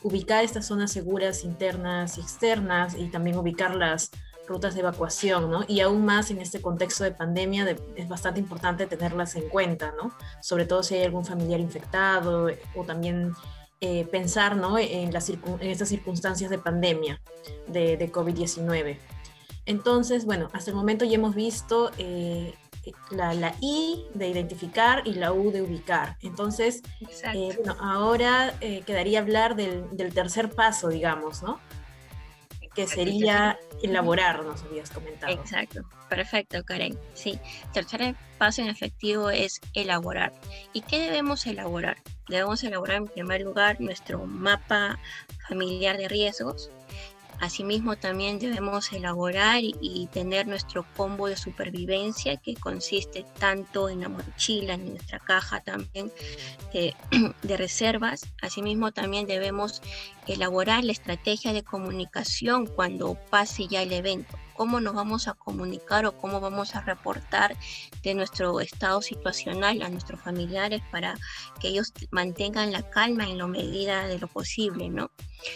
ubicar 0.04 0.44
estas 0.44 0.68
zonas 0.68 0.92
seguras 0.92 1.44
internas 1.44 2.18
y 2.18 2.22
externas 2.22 2.96
y 2.96 3.08
también 3.10 3.38
ubicar 3.38 3.76
las 3.76 4.12
rutas 4.48 4.74
de 4.74 4.82
evacuación, 4.82 5.50
¿no? 5.50 5.64
Y 5.68 5.82
aún 5.82 6.06
más 6.06 6.32
en 6.32 6.40
este 6.40 6.62
contexto 6.62 7.04
de 7.04 7.12
pandemia 7.12 7.76
es 7.96 8.08
bastante 8.08 8.40
importante 8.40 8.86
tenerlas 8.88 9.36
en 9.36 9.50
cuenta, 9.50 9.94
¿no? 10.02 10.12
Sobre 10.42 10.66
todo 10.66 10.84
si 10.84 10.96
hay 10.96 11.04
algún 11.04 11.26
familiar 11.26 11.60
infectado 11.60 12.48
o 12.76 12.84
también 12.84 13.34
eh, 13.80 14.06
pensar, 14.06 14.56
¿no? 14.56 14.78
En, 14.78 15.12
las 15.14 15.30
en 15.30 15.42
estas 15.62 15.90
circunstancias 15.90 16.50
de 16.50 16.60
pandemia 16.60 17.22
de, 17.68 17.98
de 17.98 18.12
COVID-19. 18.12 18.98
Entonces, 19.66 20.26
bueno, 20.26 20.50
hasta 20.54 20.72
el 20.72 20.76
momento 20.76 21.06
ya 21.06 21.16
hemos 21.16 21.36
visto 21.36 21.92
eh, 21.98 22.54
la, 23.12 23.34
la, 23.34 23.56
I 23.62 24.06
de 24.14 24.28
identificar 24.28 25.08
y 25.08 25.14
la 25.14 25.34
U 25.34 25.52
de 25.52 25.62
ubicar. 25.62 26.18
Entonces, 26.22 26.82
eh, 27.34 27.56
bueno, 27.58 27.76
ahora 27.80 28.54
quedaría 28.60 29.20
hablar 29.20 29.56
del, 29.56 29.86
del 29.96 30.14
tercer 30.14 30.50
paso, 30.50 30.90
digamos, 30.90 31.42
¿no? 31.44 31.60
Que 32.76 32.88
sería 32.88 33.60
elaborar, 33.84 34.44
nos 34.44 34.64
habías 34.64 34.90
comentado. 34.90 35.34
Exacto, 35.34 35.82
perfecto, 36.10 36.64
Karen. 36.64 36.98
Sí, 37.14 37.40
tercer 37.74 38.16
paso 38.38 38.62
en 38.62 38.70
efectivo 38.70 39.30
es 39.30 39.60
elaborar. 39.74 40.34
¿Y 40.74 40.82
qué 40.82 41.00
debemos 41.00 41.46
elaborar? 41.46 41.98
Debemos 42.28 42.64
elaborar 42.64 42.98
en 42.98 43.08
primer 43.08 43.42
lugar 43.42 43.82
nuestro 43.82 44.26
mapa 44.26 45.00
familiar 45.48 45.98
de 45.98 46.08
riesgos, 46.08 46.72
Asimismo, 47.42 47.98
también 47.98 48.38
debemos 48.38 48.94
elaborar 48.94 49.62
y 49.64 50.08
tener 50.14 50.46
nuestro 50.46 50.86
combo 50.96 51.28
de 51.28 51.36
supervivencia 51.36 52.38
que 52.38 52.54
consiste 52.54 53.26
tanto 53.40 53.90
en 53.90 54.02
la 54.02 54.10
mochila, 54.10 54.76
en 54.76 54.92
nuestra 54.92 55.18
caja 55.18 55.60
también 55.60 56.12
de, 56.72 56.96
de 57.42 57.58
reservas. 57.58 58.28
Asimismo, 58.44 58.92
también 58.92 59.26
debemos 59.26 59.82
elaborar 60.28 60.84
la 60.84 60.92
estrategia 60.92 61.52
de 61.52 61.64
comunicación 61.64 62.68
cuando 62.68 63.16
pase 63.32 63.68
ya 63.68 63.82
el 63.82 63.92
evento 63.92 64.38
cómo 64.62 64.80
nos 64.80 64.94
vamos 64.94 65.28
a 65.28 65.34
comunicar 65.34 66.06
o 66.06 66.16
cómo 66.16 66.40
vamos 66.40 66.76
a 66.76 66.82
reportar 66.82 67.58
de 68.04 68.14
nuestro 68.14 68.60
estado 68.60 69.02
situacional 69.02 69.82
a 69.82 69.90
nuestros 69.90 70.22
familiares 70.22 70.84
para 70.92 71.16
que 71.60 71.70
ellos 71.70 71.92
mantengan 72.12 72.72
la 72.72 72.88
calma 72.88 73.24
en 73.24 73.40
la 73.40 73.48
medida 73.48 74.06
de 74.06 74.20
lo 74.20 74.28
posible, 74.28 74.88
¿no? 74.88 75.10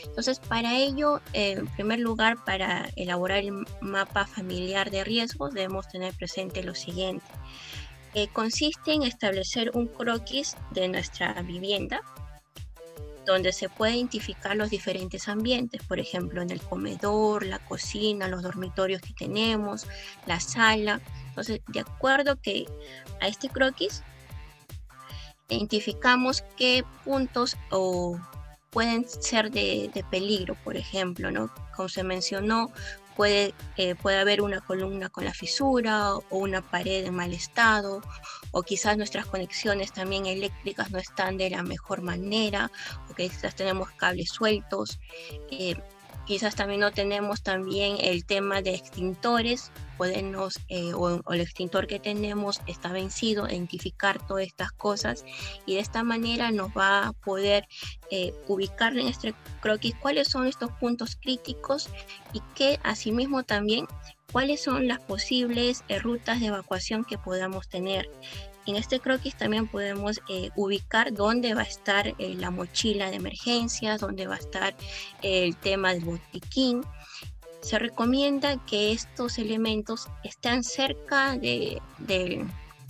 Entonces, 0.05 0.39
para 0.39 0.75
ello, 0.75 1.21
eh, 1.33 1.51
en 1.51 1.67
primer 1.67 1.99
lugar, 1.99 2.43
para 2.45 2.89
elaborar 2.95 3.43
el 3.43 3.67
mapa 3.79 4.25
familiar 4.25 4.89
de 4.89 5.03
riesgos, 5.03 5.53
debemos 5.53 5.87
tener 5.87 6.11
presente 6.15 6.63
lo 6.63 6.73
siguiente. 6.73 7.27
Consiste 8.33 8.93
en 8.93 9.03
establecer 9.03 9.69
un 9.75 9.85
croquis 9.85 10.57
de 10.71 10.87
nuestra 10.87 11.39
vivienda, 11.43 12.01
donde 13.25 13.51
se 13.51 13.69
puede 13.69 13.95
identificar 13.95 14.55
los 14.55 14.69
diferentes 14.69 15.27
ambientes, 15.27 15.81
por 15.83 15.99
ejemplo, 15.99 16.41
en 16.41 16.51
el 16.51 16.61
comedor, 16.61 17.45
la 17.45 17.59
cocina, 17.59 18.27
los 18.27 18.43
dormitorios 18.43 19.01
que 19.01 19.13
tenemos, 19.13 19.87
la 20.25 20.39
sala. 20.39 21.01
Entonces, 21.29 21.61
de 21.67 21.79
acuerdo 21.79 22.39
que 22.41 22.65
a 23.21 23.27
este 23.27 23.49
croquis, 23.49 24.03
identificamos 25.49 26.43
qué 26.57 26.83
puntos 27.03 27.57
o 27.71 28.19
pueden 28.71 29.07
ser 29.07 29.51
de, 29.51 30.05
peligro, 30.11 30.55
por 30.63 30.75
ejemplo, 30.75 31.31
¿no? 31.31 31.49
Como 31.75 31.87
se 31.87 32.03
mencionó, 32.03 32.71
puede, 33.15 33.53
eh, 33.77 33.95
puede 33.95 34.19
haber 34.19 34.41
una 34.41 34.59
columna 34.59 35.09
con 35.09 35.23
la 35.23 35.33
fisura 35.33 36.15
o 36.15 36.23
una 36.29 36.61
pared 36.61 37.05
en 37.05 37.15
mal 37.15 37.33
estado, 37.33 38.01
o 38.55 38.63
quizás 38.63 38.95
nuestras 38.97 39.25
conexiones 39.25 39.91
también 39.91 40.25
eléctricas 40.27 40.89
no 40.89 40.97
están 40.97 41.35
de 41.35 41.49
la 41.49 41.61
mejor 41.61 42.01
manera, 42.01 42.71
o 43.09 43.13
quizás 43.13 43.53
tenemos 43.53 43.91
cables 43.91 44.29
sueltos. 44.29 44.97
Eh, 45.51 45.75
quizás 46.25 46.55
también 46.55 46.79
no 46.79 46.91
tenemos 46.91 47.43
también 47.43 47.97
el 47.99 48.23
tema 48.23 48.61
de 48.61 48.73
extintores, 48.73 49.73
podemos, 49.97 50.57
eh, 50.69 50.93
o, 50.93 51.21
el 51.33 51.41
extintor 51.41 51.85
que 51.85 51.99
tenemos 51.99 52.61
está 52.65 52.93
vencido, 52.93 53.45
identificar 53.45 54.25
todas 54.25 54.47
estas 54.47 54.71
cosas 54.71 55.25
y 55.65 55.73
de 55.73 55.81
esta 55.81 56.03
manera 56.03 56.49
nos 56.51 56.69
va 56.69 57.07
a 57.07 57.11
poder 57.11 57.67
eh, 58.09 58.33
ubicar 58.47 58.97
en 58.97 59.07
este 59.07 59.35
croquis 59.61 59.95
cuáles 59.95 60.29
son 60.29 60.47
estos 60.47 60.71
puntos 60.79 61.17
críticos 61.17 61.89
y 62.31 62.39
que 62.55 62.79
asimismo 62.83 63.43
también 63.43 63.85
cuáles 64.35 64.61
son 64.61 64.89
las 64.89 64.99
posibles 64.99 65.85
eh, 65.87 65.97
rutas 65.97 66.41
de 66.41 66.47
evacuación 66.47 67.05
que 67.05 67.17
podamos 67.17 67.69
tener. 67.69 68.09
En 68.65 68.75
este 68.75 68.99
croquis 68.99 69.37
también 69.37 69.65
podemos 69.65 70.19
eh, 70.27 70.49
ubicar 70.57 71.13
dónde 71.13 71.53
va 71.53 71.61
a 71.61 71.63
estar 71.63 72.07
eh, 72.07 72.35
la 72.35 72.51
mochila 72.51 73.09
de 73.09 73.15
emergencias, 73.15 74.01
dónde 74.01 74.27
va 74.27 74.35
a 74.35 74.39
estar 74.39 74.75
el 75.21 75.55
tema 75.55 75.93
del 75.93 76.03
botiquín. 76.03 76.81
Se 77.61 77.79
recomienda 77.79 78.61
que 78.65 78.91
estos 78.91 79.37
elementos 79.37 80.09
estén 80.25 80.65
cerca 80.65 81.37
de, 81.37 81.81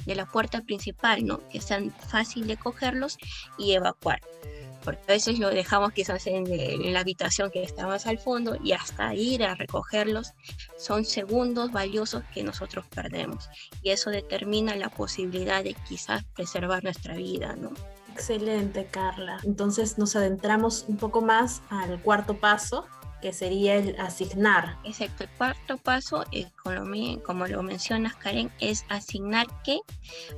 la 0.07 0.25
puerta 0.25 0.61
principal, 0.61 1.23
que 1.51 1.61
sean 1.61 1.91
fácil 2.09 2.47
de 2.47 2.57
cogerlos 2.57 3.19
y 3.59 3.73
evacuar 3.73 4.19
porque 4.85 5.01
a 5.07 5.13
veces 5.13 5.39
lo 5.39 5.49
dejamos 5.49 5.91
quizás 5.91 6.27
en, 6.27 6.45
la 6.93 6.99
habitación 6.99 7.49
que 7.51 7.63
está 7.63 7.87
más 7.87 8.05
al 8.05 8.19
fondo 8.19 8.57
y 8.63 8.71
hasta 8.71 9.13
ir 9.15 9.43
a 9.43 9.55
recogerlos 9.55 10.33
son 10.77 11.03
segundos 11.03 11.71
valiosos 11.71 12.23
que 12.33 12.43
nosotros 12.43 12.85
perdemos 12.93 13.49
y 13.81 13.89
eso 13.89 14.11
determina 14.11 14.75
la 14.75 14.89
posibilidad 14.89 15.63
de 15.63 15.73
quizás 15.73 16.23
preservar 16.35 16.83
nuestra 16.83 17.15
vida, 17.15 17.55
¿no? 17.55 17.71
Excelente, 18.13 18.85
Carla. 18.85 19.39
Entonces 19.43 19.97
nos 19.97 20.15
adentramos 20.15 20.85
un 20.87 20.95
poco 20.95 21.21
más 21.21 21.61
al 21.69 22.01
cuarto 22.01 22.37
paso, 22.37 22.85
que 23.25 23.33
sería 23.33 23.77
el 23.77 23.99
asignar. 23.99 24.77
Exacto, 24.83 25.23
el 25.23 25.31
cuarto 25.31 25.77
paso, 25.77 26.25
eh, 26.31 26.45
como, 27.23 27.47
lo 27.47 27.63
mencionas 27.63 28.15
Karen, 28.17 28.51
es 28.59 28.85
asignar 28.87 29.47
qué 29.63 29.79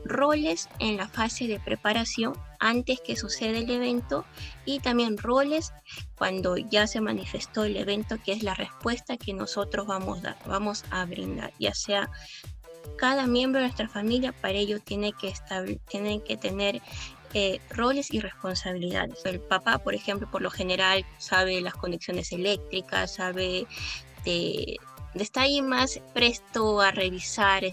roles 0.06 0.70
en 0.80 0.96
la 0.96 1.10
fase 1.10 1.48
de 1.48 1.60
preparación 1.60 2.32
antes 2.62 3.02
que 3.02 3.18
suceda 3.18 3.58
el 3.58 3.70
evento 3.70 4.24
y 4.64 4.80
también 4.80 5.18
roles 5.18 5.74
cuando 6.18 6.56
ya 6.56 6.88
se 6.88 7.02
manifestó 7.02 7.66
el 7.66 7.76
evento, 7.76 8.20
que 8.24 8.32
es 8.32 8.42
la 8.42 8.54
respuesta 8.54 9.18
que 9.18 9.34
nosotros 9.34 9.86
vamos 9.86 10.24
a, 10.24 10.38
vamos 10.46 10.86
a 10.90 11.04
brindar, 11.04 11.52
ya 11.60 11.74
sea 11.74 12.10
cada 12.96 13.28
miembro 13.28 13.60
de 13.60 13.68
nuestra 13.68 13.90
familia 13.90 14.32
para 14.32 14.54
ello 14.54 14.80
tiene 14.80 15.12
que, 15.12 15.34
tiene 15.90 16.24
que 16.24 16.38
tener 16.38 16.82
eh, 17.34 17.60
roles 17.70 18.14
y 18.14 18.20
responsabilidades. 18.20 19.26
El 19.26 19.40
papá, 19.40 19.78
por 19.80 19.94
ejemplo, 19.94 20.30
por 20.32 20.42
lo 20.42 20.50
general 20.50 21.06
sabe 21.18 21.62
las 21.62 21.76
conexiones 21.76 22.32
eléctricas, 22.32 23.16
sabe 23.16 23.68
de, 24.24 24.78
está 25.16 25.42
ahí 25.42 25.62
más 25.62 26.00
presto 26.14 26.82
a 26.82 26.92
revisar 26.92 27.64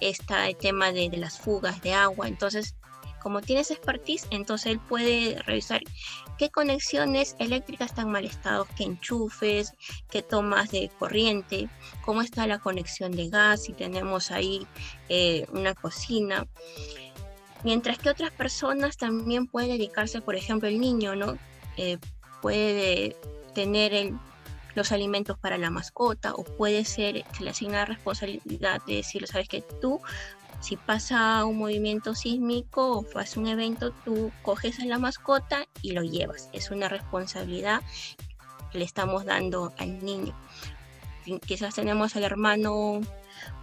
este 0.00 0.56
tema 0.60 0.92
de, 0.92 1.08
las 1.16 1.38
fugas 1.38 1.82
de 1.82 1.94
agua. 1.94 2.28
Entonces, 2.28 2.76
como 3.22 3.40
tiene 3.40 3.62
ese 3.62 3.74
expertise, 3.74 4.26
entonces 4.30 4.72
él 4.72 4.78
puede 4.78 5.42
revisar 5.42 5.80
qué 6.38 6.48
conexiones 6.50 7.34
eléctricas 7.40 7.90
están 7.90 8.10
mal 8.10 8.24
estado, 8.24 8.68
qué 8.76 8.84
enchufes, 8.84 9.72
qué 10.10 10.22
tomas 10.22 10.70
de 10.70 10.90
corriente, 10.98 11.68
cómo 12.04 12.22
está 12.22 12.46
la 12.46 12.60
conexión 12.60 13.12
de 13.12 13.28
gas, 13.28 13.64
si 13.64 13.72
tenemos 13.72 14.30
ahí 14.30 14.66
eh, 15.08 15.46
una 15.52 15.74
cocina 15.74 16.46
mientras 17.64 17.98
que 17.98 18.10
otras 18.10 18.30
personas 18.30 18.96
también 18.96 19.46
pueden 19.46 19.70
dedicarse, 19.70 20.20
por 20.20 20.36
ejemplo, 20.36 20.68
el 20.68 20.80
niño, 20.80 21.14
¿no? 21.16 21.36
Eh, 21.76 21.98
puede 22.40 23.16
tener 23.54 24.12
los 24.74 24.92
alimentos 24.92 25.38
para 25.38 25.58
la 25.58 25.70
mascota 25.70 26.34
o 26.34 26.44
puede 26.44 26.84
ser, 26.84 27.24
se 27.36 27.44
le 27.44 27.50
asigna 27.50 27.78
la 27.78 27.84
responsabilidad 27.86 28.82
de 28.86 28.96
decirle, 28.96 29.26
sabes 29.26 29.48
que 29.48 29.62
tú, 29.62 30.00
si 30.60 30.76
pasa 30.76 31.44
un 31.44 31.58
movimiento 31.58 32.14
sísmico 32.14 32.98
o 32.98 33.02
pasa 33.02 33.40
un 33.40 33.46
evento, 33.46 33.92
tú 34.04 34.30
coges 34.42 34.78
a 34.80 34.84
la 34.84 34.98
mascota 34.98 35.66
y 35.82 35.92
lo 35.92 36.02
llevas. 36.02 36.50
Es 36.52 36.70
una 36.70 36.88
responsabilidad 36.88 37.82
que 38.70 38.78
le 38.78 38.84
estamos 38.84 39.24
dando 39.24 39.72
al 39.78 40.04
niño. 40.04 40.34
Quizás 41.46 41.74
tenemos 41.74 42.14
al 42.14 42.24
hermano 42.24 43.00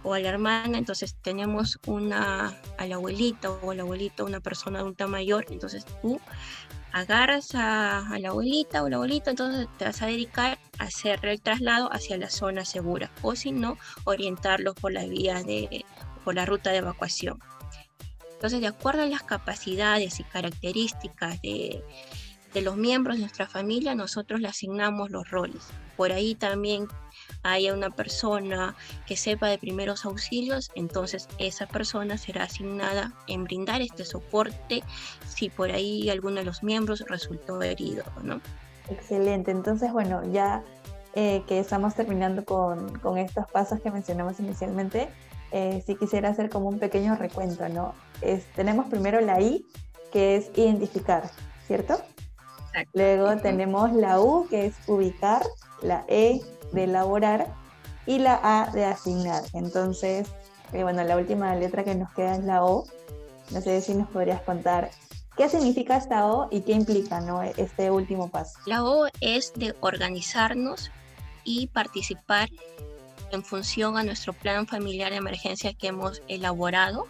o 0.02 0.14
a 0.14 0.20
la 0.20 0.28
hermana, 0.28 0.78
entonces 0.78 1.16
tenemos 1.22 1.78
una, 1.86 2.54
al 2.78 2.92
abuelito 2.92 3.58
o 3.62 3.70
al 3.70 3.80
abuelito, 3.80 4.24
una 4.24 4.40
persona 4.40 4.80
adulta 4.80 5.06
mayor, 5.06 5.46
entonces 5.48 5.84
tú 6.02 6.20
agarras 6.92 7.50
a, 7.54 8.04
la 8.20 8.28
abuelita 8.28 8.82
o 8.82 8.86
al 8.86 8.94
abuelito, 8.94 9.30
entonces 9.30 9.66
te 9.78 9.84
vas 9.84 10.00
a 10.00 10.06
dedicar 10.06 10.58
a 10.78 10.84
hacer 10.84 11.24
el 11.26 11.40
traslado 11.40 11.92
hacia 11.92 12.16
la 12.16 12.30
zona 12.30 12.64
segura, 12.64 13.10
o 13.22 13.34
si 13.34 13.50
no, 13.50 13.76
orientarlos 14.04 14.74
por 14.74 14.92
la 14.92 15.04
vía 15.04 15.42
de, 15.42 15.84
por 16.24 16.36
la 16.36 16.46
ruta 16.46 16.70
de 16.70 16.78
evacuación. 16.78 17.40
Entonces, 18.32 18.60
de 18.60 18.68
acuerdo 18.68 19.02
a 19.02 19.06
las 19.06 19.22
capacidades 19.22 20.20
y 20.20 20.24
características 20.24 21.40
de, 21.42 21.82
de 22.54 22.62
los 22.62 22.76
miembros 22.76 23.16
de 23.16 23.22
nuestra 23.22 23.48
familia, 23.48 23.96
nosotros 23.96 24.40
le 24.40 24.48
asignamos 24.48 25.10
los 25.10 25.28
roles. 25.30 25.64
Por 25.96 26.12
ahí 26.12 26.36
también 26.36 26.86
haya 27.44 27.72
una 27.72 27.90
persona 27.90 28.74
que 29.06 29.16
sepa 29.16 29.48
de 29.48 29.58
primeros 29.58 30.04
auxilios, 30.04 30.72
entonces 30.74 31.28
esa 31.38 31.66
persona 31.66 32.18
será 32.18 32.44
asignada 32.44 33.12
en 33.28 33.44
brindar 33.44 33.80
este 33.82 34.04
soporte 34.04 34.82
si 35.28 35.50
por 35.50 35.70
ahí 35.70 36.10
alguno 36.10 36.36
de 36.36 36.44
los 36.44 36.62
miembros 36.62 37.04
resultó 37.08 37.62
herido, 37.62 38.02
¿no? 38.22 38.40
Excelente, 38.88 39.50
entonces 39.50 39.92
bueno, 39.92 40.22
ya 40.32 40.64
eh, 41.14 41.44
que 41.46 41.60
estamos 41.60 41.94
terminando 41.94 42.44
con, 42.44 42.98
con, 42.98 43.18
estos 43.18 43.46
pasos 43.50 43.80
que 43.80 43.90
mencionamos 43.90 44.40
inicialmente, 44.40 45.08
eh, 45.52 45.82
sí 45.86 45.94
quisiera 45.94 46.30
hacer 46.30 46.50
como 46.50 46.68
un 46.68 46.78
pequeño 46.78 47.14
recuento, 47.14 47.68
¿no? 47.68 47.94
tenemos 48.56 48.86
primero 48.88 49.20
la 49.20 49.40
I, 49.40 49.66
que 50.10 50.36
es 50.36 50.50
identificar, 50.56 51.30
¿cierto? 51.66 51.98
Luego 52.92 53.36
tenemos 53.36 53.92
la 53.92 54.20
U, 54.20 54.46
que 54.48 54.66
es 54.66 54.74
ubicar, 54.86 55.42
la 55.82 56.04
E, 56.08 56.40
de 56.74 56.84
elaborar 56.84 57.48
y 58.06 58.18
la 58.18 58.40
A 58.42 58.70
de 58.70 58.84
asignar. 58.84 59.42
Entonces, 59.52 60.28
eh, 60.72 60.82
bueno, 60.82 61.02
la 61.04 61.16
última 61.16 61.54
letra 61.56 61.84
que 61.84 61.94
nos 61.94 62.12
queda 62.12 62.36
es 62.36 62.44
la 62.44 62.64
O. 62.64 62.86
No 63.50 63.60
sé 63.60 63.80
si 63.80 63.94
nos 63.94 64.08
podrías 64.08 64.42
contar 64.42 64.90
qué 65.36 65.48
significa 65.48 65.96
esta 65.96 66.26
O 66.26 66.48
y 66.50 66.62
qué 66.62 66.72
implica 66.72 67.20
¿no? 67.20 67.42
este 67.42 67.90
último 67.90 68.28
paso. 68.28 68.58
La 68.66 68.84
O 68.84 69.06
es 69.20 69.52
de 69.54 69.74
organizarnos 69.80 70.90
y 71.44 71.66
participar 71.68 72.48
en 73.30 73.42
función 73.42 73.96
a 73.96 74.02
nuestro 74.02 74.32
plan 74.32 74.66
familiar 74.66 75.10
de 75.10 75.16
emergencia 75.16 75.74
que 75.74 75.88
hemos 75.88 76.22
elaborado 76.28 77.06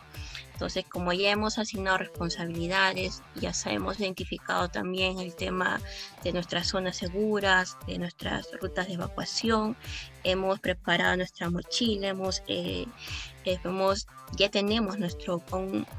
entonces, 0.54 0.84
como 0.88 1.12
ya 1.12 1.32
hemos 1.32 1.58
asignado 1.58 1.98
responsabilidades, 1.98 3.22
ya 3.34 3.52
hemos 3.66 3.98
identificado 3.98 4.68
también 4.68 5.18
el 5.18 5.34
tema 5.34 5.80
de 6.24 6.32
nuestras 6.32 6.68
zonas 6.68 6.96
seguras, 6.96 7.76
de 7.86 7.98
nuestras 7.98 8.48
rutas 8.60 8.88
de 8.88 8.94
evacuación, 8.94 9.76
hemos 10.24 10.58
preparado 10.58 11.16
nuestra 11.16 11.50
mochila, 11.50 12.08
hemos 12.08 12.42
eh, 12.48 12.86
ya 14.36 14.48
tenemos 14.48 14.98
nuestro 14.98 15.42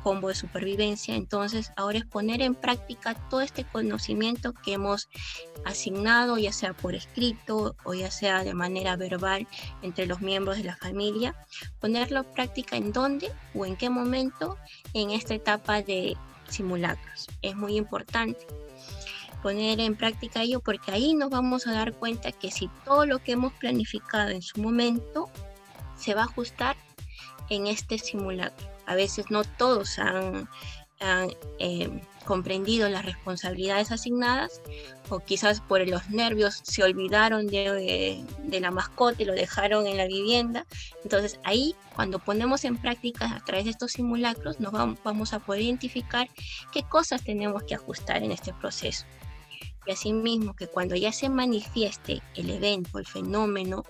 combo 0.03 0.29
de 0.29 0.35
supervivencia, 0.35 1.15
entonces 1.15 1.71
ahora 1.77 1.99
es 1.99 2.05
poner 2.05 2.41
en 2.41 2.55
práctica 2.55 3.13
todo 3.29 3.41
este 3.41 3.63
conocimiento 3.65 4.53
que 4.53 4.73
hemos 4.73 5.09
asignado, 5.63 6.37
ya 6.37 6.51
sea 6.51 6.73
por 6.73 6.95
escrito 6.95 7.75
o 7.83 7.93
ya 7.93 8.09
sea 8.09 8.43
de 8.43 8.53
manera 8.53 8.95
verbal 8.95 9.47
entre 9.83 10.07
los 10.07 10.21
miembros 10.21 10.57
de 10.57 10.63
la 10.63 10.75
familia, 10.75 11.35
ponerlo 11.79 12.21
en 12.21 12.33
práctica 12.33 12.77
en 12.77 12.91
dónde 12.91 13.31
o 13.53 13.65
en 13.65 13.75
qué 13.75 13.89
momento 13.89 14.57
en 14.93 15.11
esta 15.11 15.35
etapa 15.35 15.81
de 15.81 16.17
simulacros. 16.49 17.27
Es 17.41 17.55
muy 17.55 17.77
importante 17.77 18.45
poner 19.45 19.79
en 19.79 19.95
práctica 19.95 20.41
ello 20.41 20.59
porque 20.59 20.91
ahí 20.91 21.13
nos 21.13 21.29
vamos 21.29 21.67
a 21.67 21.71
dar 21.71 21.93
cuenta 21.93 22.31
que 22.31 22.49
si 22.49 22.67
todo 22.83 23.05
lo 23.05 23.19
que 23.19 23.33
hemos 23.33 23.53
planificado 23.53 24.31
en 24.31 24.41
su 24.41 24.59
momento 24.59 25.29
se 25.95 26.15
va 26.15 26.21
a 26.21 26.25
ajustar 26.25 26.75
en 27.51 27.67
este 27.67 27.99
simulacro. 27.99 28.67
A 28.87 28.95
veces 28.95 29.29
no 29.29 29.43
todos 29.43 29.99
han, 29.99 30.49
eh, 31.59 32.01
comprendido 32.25 32.89
las 32.89 33.05
responsabilidades 33.05 33.91
asignadas 33.91 34.61
o 35.09 35.19
quizás 35.19 35.61
por 35.61 35.87
los 35.87 36.09
nervios 36.09 36.61
se 36.63 36.81
olvidaron 36.81 37.45
de, 37.45 38.25
de, 38.45 38.59
la 38.59 38.71
mascota 38.71 39.21
y 39.21 39.25
lo 39.25 39.33
dejaron 39.33 39.85
en 39.85 39.97
la 39.97 40.07
vivienda. 40.07 40.65
Entonces 41.03 41.39
ahí 41.43 41.75
cuando 41.93 42.17
ponemos 42.17 42.65
en 42.65 42.77
práctica 42.77 43.35
a 43.35 43.45
través 43.45 43.65
de 43.65 43.71
estos 43.71 43.91
simulacros 43.91 44.59
nos 44.59 44.71
vamos, 44.71 44.97
vamos 45.03 45.33
a 45.33 45.39
poder 45.39 45.61
identificar 45.61 46.29
qué 46.71 46.81
cosas 46.81 47.23
tenemos 47.23 47.61
que 47.61 47.75
ajustar 47.75 48.23
en 48.23 48.31
este 48.31 48.51
proceso. 48.53 49.05
Y 49.85 49.91
asimismo 49.91 50.55
que 50.55 50.67
cuando 50.67 50.95
ya 50.95 51.11
se 51.11 51.29
manifieste 51.29 52.21
el 52.35 52.49
evento, 52.49 52.99
el 52.99 53.05
fenómeno, 53.05 53.83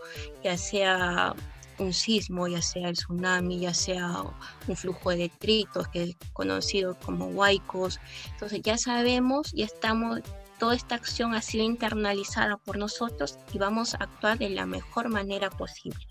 ya 0.43 0.57
sea 0.57 1.35
un 1.77 1.93
sismo, 1.93 2.47
ya 2.47 2.61
sea 2.61 2.89
el 2.89 2.95
tsunami, 2.95 3.59
ya 3.59 3.73
sea 3.73 4.23
un 4.67 4.75
flujo 4.75 5.11
de 5.11 5.17
detritos, 5.17 5.87
que 5.89 6.03
es 6.03 6.15
conocido 6.33 6.97
como 7.05 7.27
huaicos. 7.27 7.99
Entonces 8.31 8.61
ya 8.63 8.77
sabemos, 8.77 9.51
ya 9.53 9.65
estamos, 9.65 10.21
toda 10.59 10.75
esta 10.75 10.95
acción 10.95 11.33
ha 11.33 11.41
sido 11.41 11.63
internalizada 11.63 12.57
por 12.57 12.77
nosotros 12.77 13.37
y 13.53 13.57
vamos 13.57 13.93
a 13.93 13.97
actuar 13.97 14.37
de 14.37 14.49
la 14.49 14.65
mejor 14.65 15.09
manera 15.09 15.49
posible. 15.49 16.05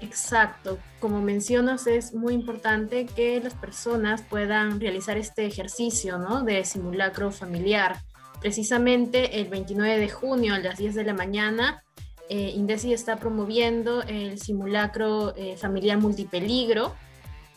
Exacto, 0.00 0.78
como 1.00 1.20
mencionas 1.20 1.88
es 1.88 2.14
muy 2.14 2.32
importante 2.32 3.06
que 3.06 3.40
las 3.40 3.54
personas 3.54 4.22
puedan 4.22 4.80
realizar 4.80 5.16
este 5.18 5.44
ejercicio 5.44 6.18
¿no? 6.18 6.42
de 6.42 6.64
simulacro 6.64 7.32
familiar. 7.32 8.00
Precisamente 8.40 9.40
el 9.40 9.48
29 9.48 9.98
de 9.98 10.08
junio 10.08 10.54
a 10.54 10.58
las 10.58 10.78
10 10.78 10.94
de 10.94 11.04
la 11.04 11.14
mañana 11.14 11.82
eh, 12.28 12.52
Indesi 12.54 12.92
está 12.92 13.16
promoviendo 13.16 14.02
el 14.02 14.38
simulacro 14.38 15.34
eh, 15.34 15.56
familiar 15.56 15.98
multipeligro, 15.98 16.94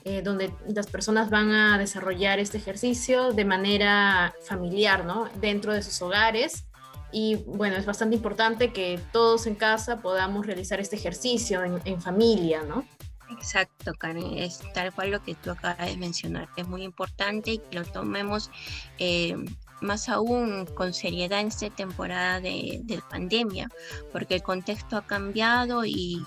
eh, 0.06 0.22
donde 0.22 0.54
las 0.68 0.88
personas 0.88 1.30
van 1.30 1.52
a 1.52 1.78
desarrollar 1.78 2.40
este 2.40 2.58
ejercicio 2.58 3.34
de 3.34 3.44
manera 3.44 4.34
familiar, 4.44 5.04
¿no? 5.04 5.28
Dentro 5.42 5.74
de 5.74 5.84
sus 5.84 6.02
hogares. 6.02 6.66
Y 7.12 7.36
bueno, 7.46 7.76
es 7.76 7.86
bastante 7.86 8.16
importante 8.16 8.72
que 8.72 8.98
todos 9.12 9.46
en 9.46 9.56
casa 9.56 10.00
podamos 10.00 10.46
realizar 10.46 10.80
este 10.80 10.96
ejercicio 10.96 11.62
en, 11.84 12.02
familia, 12.02 12.64
¿no? 12.64 12.86
Exacto, 13.30 13.94
Karen, 13.94 14.38
es 14.38 14.62
tal 14.74 14.94
cual 14.94 15.12
lo 15.12 15.22
que 15.22 15.36
tú 15.36 15.52
acabas 15.52 15.86
de 15.86 15.98
mencionar. 15.98 16.48
Es 16.56 16.68
muy 16.68 16.84
importante 16.84 17.58
que 17.58 17.80
lo 17.80 17.86
tomemos 17.86 18.50
más 19.82 20.10
aún 20.10 20.66
con 20.66 20.94
seriedad 20.94 21.42
en 21.42 21.48
esta 21.48 21.70
temporada 21.70 22.40
de, 22.40 23.02
pandemia, 23.10 23.70
porque 24.12 24.36
el 24.36 24.44
contexto 24.44 24.98
ha 24.98 25.06
cambiado 25.06 25.86
y 25.86 26.26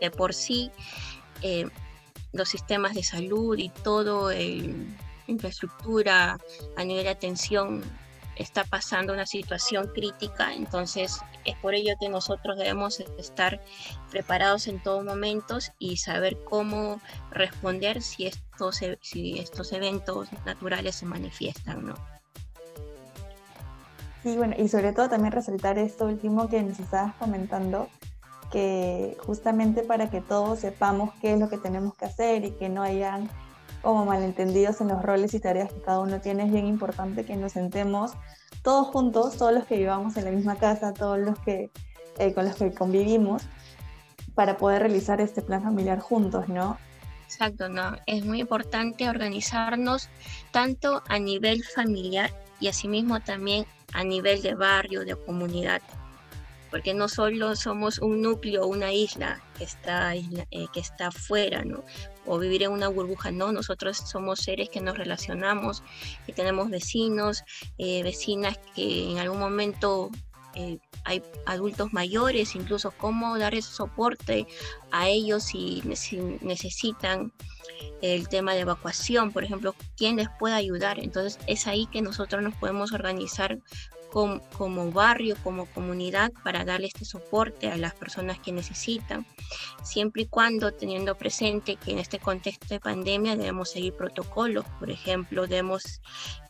de 0.00 0.10
por 0.10 0.34
sí 0.34 0.70
eh, 1.42 1.66
los 2.32 2.48
sistemas 2.48 2.94
de 2.94 3.02
salud 3.02 3.56
y 3.58 3.68
todo 3.68 4.30
el 4.30 4.86
infraestructura 5.26 6.38
a 6.76 6.84
nivel 6.84 7.04
de 7.04 7.10
atención 7.10 7.82
está 8.36 8.64
pasando 8.64 9.12
una 9.12 9.26
situación 9.26 9.88
crítica, 9.88 10.54
entonces 10.54 11.20
es 11.44 11.56
por 11.56 11.74
ello 11.74 11.94
que 12.00 12.08
nosotros 12.08 12.56
debemos 12.56 13.00
estar 13.18 13.62
preparados 14.10 14.66
en 14.66 14.82
todos 14.82 15.04
momentos 15.04 15.72
y 15.78 15.98
saber 15.98 16.42
cómo 16.44 17.00
responder 17.30 18.02
si 18.02 18.26
estos, 18.26 18.80
si 19.02 19.38
estos 19.38 19.72
eventos 19.72 20.28
naturales 20.46 20.96
se 20.96 21.06
manifiestan, 21.06 21.86
¿no? 21.86 22.19
Sí, 24.22 24.36
bueno, 24.36 24.54
y 24.58 24.68
sobre 24.68 24.92
todo 24.92 25.08
también 25.08 25.32
resaltar 25.32 25.78
esto 25.78 26.06
último 26.06 26.48
que 26.48 26.62
nos 26.62 26.78
estabas 26.78 27.14
comentando, 27.14 27.88
que 28.52 29.16
justamente 29.24 29.82
para 29.82 30.10
que 30.10 30.20
todos 30.20 30.60
sepamos 30.60 31.14
qué 31.20 31.34
es 31.34 31.40
lo 31.40 31.48
que 31.48 31.56
tenemos 31.56 31.94
que 31.94 32.04
hacer 32.04 32.44
y 32.44 32.50
que 32.50 32.68
no 32.68 32.82
hayan 32.82 33.30
como 33.82 34.04
malentendidos 34.04 34.80
en 34.82 34.88
los 34.88 35.02
roles 35.02 35.32
y 35.32 35.40
tareas 35.40 35.72
que 35.72 35.80
cada 35.80 36.00
uno 36.00 36.20
tiene, 36.20 36.44
es 36.44 36.52
bien 36.52 36.66
importante 36.66 37.24
que 37.24 37.36
nos 37.36 37.52
sentemos 37.52 38.12
todos 38.62 38.88
juntos, 38.88 39.38
todos 39.38 39.54
los 39.54 39.64
que 39.64 39.78
vivamos 39.78 40.16
en 40.18 40.26
la 40.26 40.30
misma 40.32 40.56
casa, 40.56 40.92
todos 40.92 41.18
los 41.18 41.38
que 41.38 41.70
eh, 42.18 42.34
con 42.34 42.44
los 42.44 42.56
que 42.56 42.74
convivimos, 42.74 43.44
para 44.34 44.58
poder 44.58 44.82
realizar 44.82 45.20
este 45.20 45.40
plan 45.40 45.62
familiar 45.62 46.00
juntos, 46.00 46.48
¿no? 46.48 46.76
Exacto, 47.24 47.68
no. 47.68 47.96
Es 48.06 48.24
muy 48.26 48.40
importante 48.40 49.08
organizarnos 49.08 50.10
tanto 50.50 51.02
a 51.08 51.18
nivel 51.18 51.64
familiar 51.64 52.30
y 52.60 52.68
asimismo 52.68 53.20
también 53.20 53.66
a 53.92 54.04
nivel 54.04 54.42
de 54.42 54.54
barrio, 54.54 55.04
de 55.04 55.16
comunidad, 55.16 55.82
porque 56.70 56.94
no 56.94 57.08
solo 57.08 57.56
somos 57.56 57.98
un 57.98 58.22
núcleo, 58.22 58.66
una 58.66 58.92
isla 58.92 59.42
que 59.58 59.64
está, 59.64 60.14
eh, 60.14 60.26
que 60.72 60.80
está 60.80 61.10
fuera, 61.10 61.64
¿no? 61.64 61.84
o 62.26 62.38
vivir 62.38 62.62
en 62.62 62.70
una 62.70 62.88
burbuja, 62.88 63.32
no, 63.32 63.50
nosotros 63.50 63.96
somos 63.96 64.40
seres 64.40 64.68
que 64.68 64.80
nos 64.80 64.96
relacionamos, 64.96 65.82
que 66.26 66.32
tenemos 66.32 66.70
vecinos, 66.70 67.42
eh, 67.78 68.02
vecinas 68.02 68.58
que 68.76 69.10
en 69.10 69.18
algún 69.18 69.40
momento 69.40 70.10
eh, 70.54 70.78
hay 71.04 71.22
adultos 71.46 71.92
mayores, 71.92 72.54
incluso 72.54 72.90
cómo 72.92 73.38
dar 73.38 73.54
ese 73.54 73.70
soporte 73.70 74.46
a 74.90 75.08
ellos 75.08 75.44
si, 75.44 75.82
necesitan 76.40 77.32
el 78.02 78.28
tema 78.28 78.54
de 78.54 78.60
evacuación, 78.60 79.32
por 79.32 79.44
ejemplo, 79.44 79.74
quién 79.96 80.16
les 80.16 80.28
puede 80.38 80.54
ayudar. 80.54 80.98
Entonces 80.98 81.38
es 81.46 81.66
ahí 81.66 81.86
que 81.86 82.02
nosotros 82.02 82.42
nos 82.42 82.54
podemos 82.54 82.92
organizar 82.92 83.58
como, 84.10 84.90
barrio, 84.92 85.36
como 85.42 85.66
comunidad, 85.66 86.32
para 86.44 86.64
darle 86.64 86.88
este 86.88 87.04
soporte 87.04 87.70
a 87.70 87.76
las 87.76 87.94
personas 87.94 88.38
que 88.38 88.52
necesitan, 88.52 89.26
siempre 89.82 90.22
y 90.22 90.26
cuando 90.26 90.72
teniendo 90.72 91.16
presente 91.16 91.76
que 91.76 91.92
en 91.92 91.98
este 91.98 92.18
contexto 92.18 92.66
de 92.68 92.80
pandemia 92.80 93.36
debemos 93.36 93.70
seguir 93.70 93.94
protocolos, 93.94 94.64
por 94.78 94.90
ejemplo, 94.90 95.46
debemos 95.46 96.00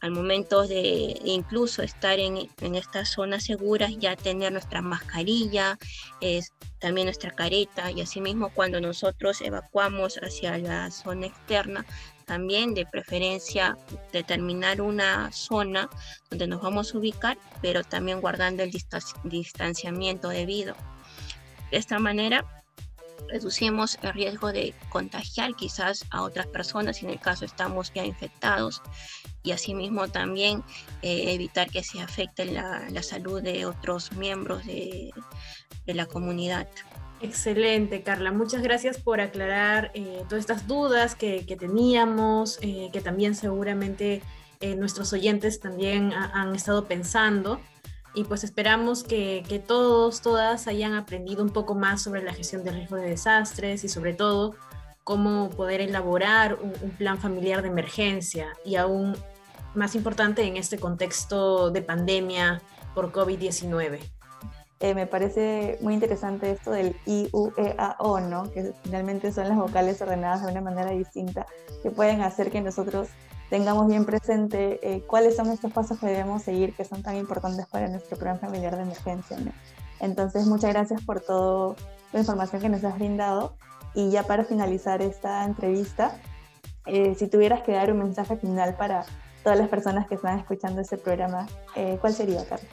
al 0.01 0.11
momento 0.12 0.66
de 0.66 1.20
incluso 1.25 1.83
estar 1.83 2.18
en, 2.18 2.49
estas 2.75 3.11
zonas 3.11 3.44
seguras 3.44 3.92
ya 3.99 4.16
tener 4.16 4.53
nuestra 4.53 4.81
mascarilla, 4.81 5.79
es, 6.20 6.53
también 6.79 7.07
nuestra 7.07 7.31
careta 7.31 7.90
y 7.90 8.01
asimismo 8.01 8.51
cuando 8.55 8.81
nosotros 8.81 9.40
evacuamos 9.42 10.16
hacia 10.16 10.57
la 10.59 10.90
zona 10.90 11.27
externa 11.27 11.85
también 12.31 12.75
de 12.75 12.87
preferencia 12.87 13.77
determinar 14.12 14.81
una 14.81 15.33
zona 15.33 15.90
donde 16.31 16.47
nos 16.47 16.62
vamos 16.62 16.95
a 16.95 16.99
ubicar, 16.99 17.37
pero 17.61 17.83
también 17.83 18.21
guardando 18.21 18.62
el 18.62 18.71
distanciamiento 19.25 20.29
debido. 20.29 20.77
De 21.73 21.79
esta 21.79 21.99
manera 21.99 22.62
reducimos 23.27 23.99
el 24.03 24.12
riesgo 24.12 24.53
de 24.53 24.77
contagiar 24.90 25.57
quizás 25.57 26.07
a 26.11 26.23
otras 26.23 26.47
personas 26.47 26.99
si 26.99 27.07
en 27.07 27.11
el 27.11 27.19
caso 27.19 27.45
estamos 27.45 27.93
ya 27.93 28.05
infectados 28.05 28.81
y 29.43 29.51
asimismo 29.51 30.07
también 30.07 30.62
eh, 31.03 31.35
evitar 31.35 31.69
que 31.69 31.83
se 31.83 32.01
afecte 32.01 32.45
la, 32.45 32.88
la, 32.90 33.03
salud 33.03 33.43
de 33.43 33.66
otros 33.66 34.12
miembros 34.12 34.64
de, 34.66 35.11
de 35.85 35.95
la 35.95 36.07
comunidad. 36.07 36.69
Excelente, 37.23 38.03
Carla. 38.03 38.33
Muchas 38.33 38.63
gracias 38.63 38.99
por 38.99 39.21
aclarar 39.21 39.91
eh, 39.95 40.25
todas 40.29 40.41
estas 40.41 40.67
dudas 40.67 41.15
que, 41.15 41.45
teníamos, 41.59 42.59
eh, 42.63 42.89
que 42.93 43.03
también 43.03 43.35
seguramente 43.35 44.23
eh, 44.61 44.75
nuestros 44.75 45.13
oyentes 45.13 45.61
también 45.61 46.13
han 46.15 46.55
estado 46.55 46.87
pensando. 46.87 47.61
Y 48.15 48.25
pues 48.25 48.43
esperamos 48.43 49.05
que, 49.05 49.63
todos, 49.69 50.23
todas 50.23 50.67
hayan 50.67 50.95
aprendido 50.95 51.45
un 51.45 51.51
poco 51.51 51.75
más 51.75 52.03
sobre 52.03 52.23
la 52.23 52.33
gestión 52.33 52.65
de 52.65 52.73
riesgo 52.73 52.97
de 52.97 53.11
desastres 53.11 53.85
y 53.85 53.89
sobre 53.89 54.15
todo 54.15 54.57
cómo 55.05 55.51
poder 55.51 55.81
elaborar 55.83 56.59
un 56.61 56.91
plan 56.91 57.19
familiar 57.19 57.63
de 57.63 57.69
emergencia 57.69 58.49
y 58.65 58.77
aún 58.77 59.17
más 59.75 59.95
importante 59.95 60.43
en 60.43 60.57
este 60.57 60.79
contexto 60.79 61.71
de 61.71 61.83
pandemia 61.83 62.63
por 62.95 63.13
COVID-19. 63.13 64.20
Eh, 64.83 64.95
me 64.95 65.07
parece 65.07 65.77
muy 65.83 65.93
interesante 65.93 66.51
esto 66.51 66.71
del 66.71 66.97
I, 67.05 67.29
U, 67.33 67.53
E, 67.59 67.75
A, 67.77 67.97
O, 67.99 68.19
¿no? 68.19 68.51
que 68.51 68.73
finalmente 68.83 69.31
son 69.31 69.47
las 69.47 69.59
vocales 69.59 70.01
ordenadas 70.01 70.43
de 70.43 70.51
una 70.53 70.62
manera 70.62 70.90
distinta, 70.93 71.45
que 71.83 71.90
pueden 71.90 72.23
hacer 72.23 72.51
que 72.51 72.62
nosotros 72.62 73.09
tengamos 73.51 73.88
bien 73.88 74.07
presente 74.07 74.81
eh, 74.83 75.03
cuáles 75.07 75.37
son 75.37 75.51
estos 75.51 75.71
pasos 75.71 75.99
que 75.99 76.07
debemos 76.07 76.43
seguir, 76.43 76.75
que 76.75 76.87
son 76.87 77.03
tan 77.03 77.16
importantes 77.16 77.66
para 77.66 77.88
nuestro 77.88 78.16
plan 78.16 78.40
familiar 78.40 78.75
de 78.75 78.83
emergencia. 78.83 79.37
¿no? 79.38 79.53
Entonces, 80.01 80.47
muchas 80.47 80.73
gracias 80.73 81.03
por 81.03 81.21
toda 81.21 81.77
la 82.14 82.21
información 82.21 82.62
que 82.62 82.71
nos 82.71 82.83
has 82.83 82.95
brindado. 82.95 83.53
Y 83.93 84.09
ya 84.11 84.23
para 84.23 84.45
finalizar 84.45 85.03
esta 85.03 85.45
entrevista, 85.45 86.19
eh, 86.87 87.14
si 87.16 87.27
tuvieras 87.27 87.62
que 87.64 87.73
dar 87.73 87.93
un 87.93 87.99
mensaje 87.99 88.37
final 88.38 88.77
para 88.77 89.05
todas 89.43 89.59
las 89.59 89.69
personas 89.69 90.07
que 90.09 90.14
están 90.14 90.38
escuchando 90.38 90.81
este 90.81 90.97
programa, 90.97 91.49
¿cuál 92.01 92.14
sería, 92.14 92.47
Carlos? 92.47 92.71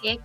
Sí, 0.00 0.08
es 0.08 0.20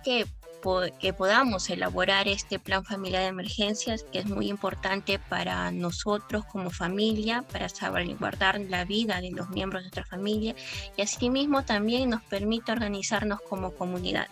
que 0.62 0.92
que 0.98 1.12
podamos 1.12 1.68
elaborar 1.68 2.28
este 2.28 2.58
plan 2.58 2.84
familiar 2.84 3.22
de 3.22 3.28
emergencias, 3.28 4.04
que 4.12 4.20
es 4.20 4.26
muy 4.26 4.48
importante 4.48 5.18
para 5.18 5.70
nosotros 5.72 6.44
como 6.44 6.70
familia, 6.70 7.44
para 7.50 7.68
salvaguardar 7.68 8.60
la 8.60 8.84
vida 8.84 9.20
de 9.20 9.30
los 9.32 9.50
miembros 9.50 9.82
de 9.82 9.86
nuestra 9.86 10.04
familia 10.04 10.54
y 10.96 11.02
asimismo 11.02 11.64
también 11.64 12.10
nos 12.10 12.22
permite 12.22 12.72
organizarnos 12.72 13.40
como 13.48 13.72
comunidad. 13.72 14.28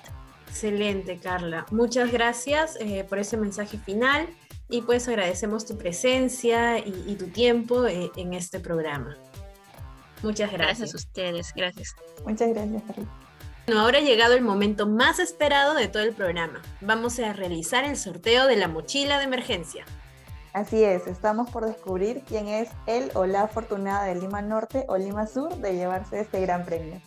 Excelente, 0.49 1.19
Carla. 1.19 1.67
Muchas 1.71 2.11
gracias 2.11 2.77
eh, 2.81 3.05
por 3.09 3.19
ese 3.19 3.37
mensaje 3.37 3.79
final 3.79 4.29
y 4.69 4.83
pues 4.83 5.09
agradecemos 5.09 5.67
tu 5.67 5.77
presencia 5.77 6.79
y, 6.79 7.15
tu 7.17 7.27
tiempo 7.27 7.87
eh, 7.87 8.11
en 8.17 8.35
este 8.35 8.61
programa. 8.61 9.17
Muchas 10.23 10.53
gracias. 10.53 10.79
Gracias 10.79 10.95
a 10.95 10.97
ustedes, 10.97 11.53
gracias. 11.55 11.95
Muchas 12.25 12.49
gracias, 12.51 12.83
Carla. 12.87 13.30
Bueno, 13.67 13.83
ahora 13.83 13.99
ha 13.99 14.03
llegado 14.03 14.35
el 14.35 14.43
momento 14.43 14.87
más 14.87 15.19
esperado 15.19 15.75
de 15.75 15.89
todo 15.89 16.03
el 16.03 16.13
programa. 16.13 16.61
Vamos 16.81 17.19
a 17.19 17.33
realizar 17.33 17.85
el 17.85 17.97
sorteo 17.97 18.47
de 18.47 18.57
la 18.57 18.69
mochila 18.69 19.19
de 19.19 19.25
emergencia. 19.25 19.85
Así 20.53 20.83
es, 20.83 21.07
estamos 21.07 21.49
por 21.51 21.65
descubrir 21.65 22.23
quién 22.27 22.49
es 22.49 22.69
el 22.87 23.13
o 23.15 23.27
la 23.27 23.43
afortunada 23.43 24.05
de 24.05 24.17
Lima 24.17 24.43
Norte 24.43 24.85
o 24.89 24.97
Lima 24.97 25.29
Sur 25.29 25.55
de 25.57 25.75
llevarse 25.75 26.21
este 26.21 26.41
gran 26.41 26.65
premio. 26.65 27.01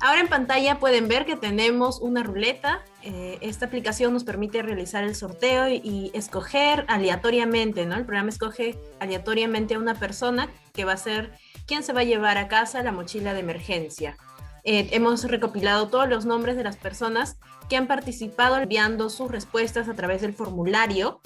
Ahora 0.00 0.20
en 0.20 0.28
pantalla 0.28 0.78
pueden 0.78 1.08
ver 1.08 1.26
que 1.26 1.34
tenemos 1.34 2.00
una 2.00 2.22
ruleta. 2.22 2.84
Eh, 3.02 3.38
esta 3.40 3.66
aplicación 3.66 4.12
nos 4.12 4.22
permite 4.22 4.62
realizar 4.62 5.02
el 5.02 5.16
sorteo 5.16 5.68
y, 5.68 6.12
escoger 6.14 6.84
aleatoriamente, 6.86 7.84
¿no? 7.84 7.96
El 7.96 8.04
programa 8.04 8.28
escoge 8.28 8.78
aleatoriamente 9.00 9.74
a 9.74 9.78
una 9.78 9.94
persona 9.94 10.48
que 10.72 10.84
va 10.84 10.92
a 10.92 10.96
ser 10.96 11.32
quien 11.66 11.82
se 11.82 11.92
va 11.92 12.00
a 12.00 12.04
llevar 12.04 12.38
a 12.38 12.46
casa 12.46 12.82
la 12.82 12.92
mochila 12.92 13.34
de 13.34 13.40
emergencia. 13.40 14.16
Eh, 14.62 14.88
hemos 14.92 15.24
recopilado 15.24 15.88
todos 15.88 16.08
los 16.08 16.26
nombres 16.26 16.56
de 16.56 16.62
las 16.62 16.76
personas 16.76 17.36
que 17.68 17.76
han 17.76 17.88
participado 17.88 18.56
enviando 18.56 19.10
sus 19.10 19.30
respuestas 19.30 19.88
a 19.88 19.94
través 19.94 20.20
del 20.20 20.32
formulario 20.32 21.20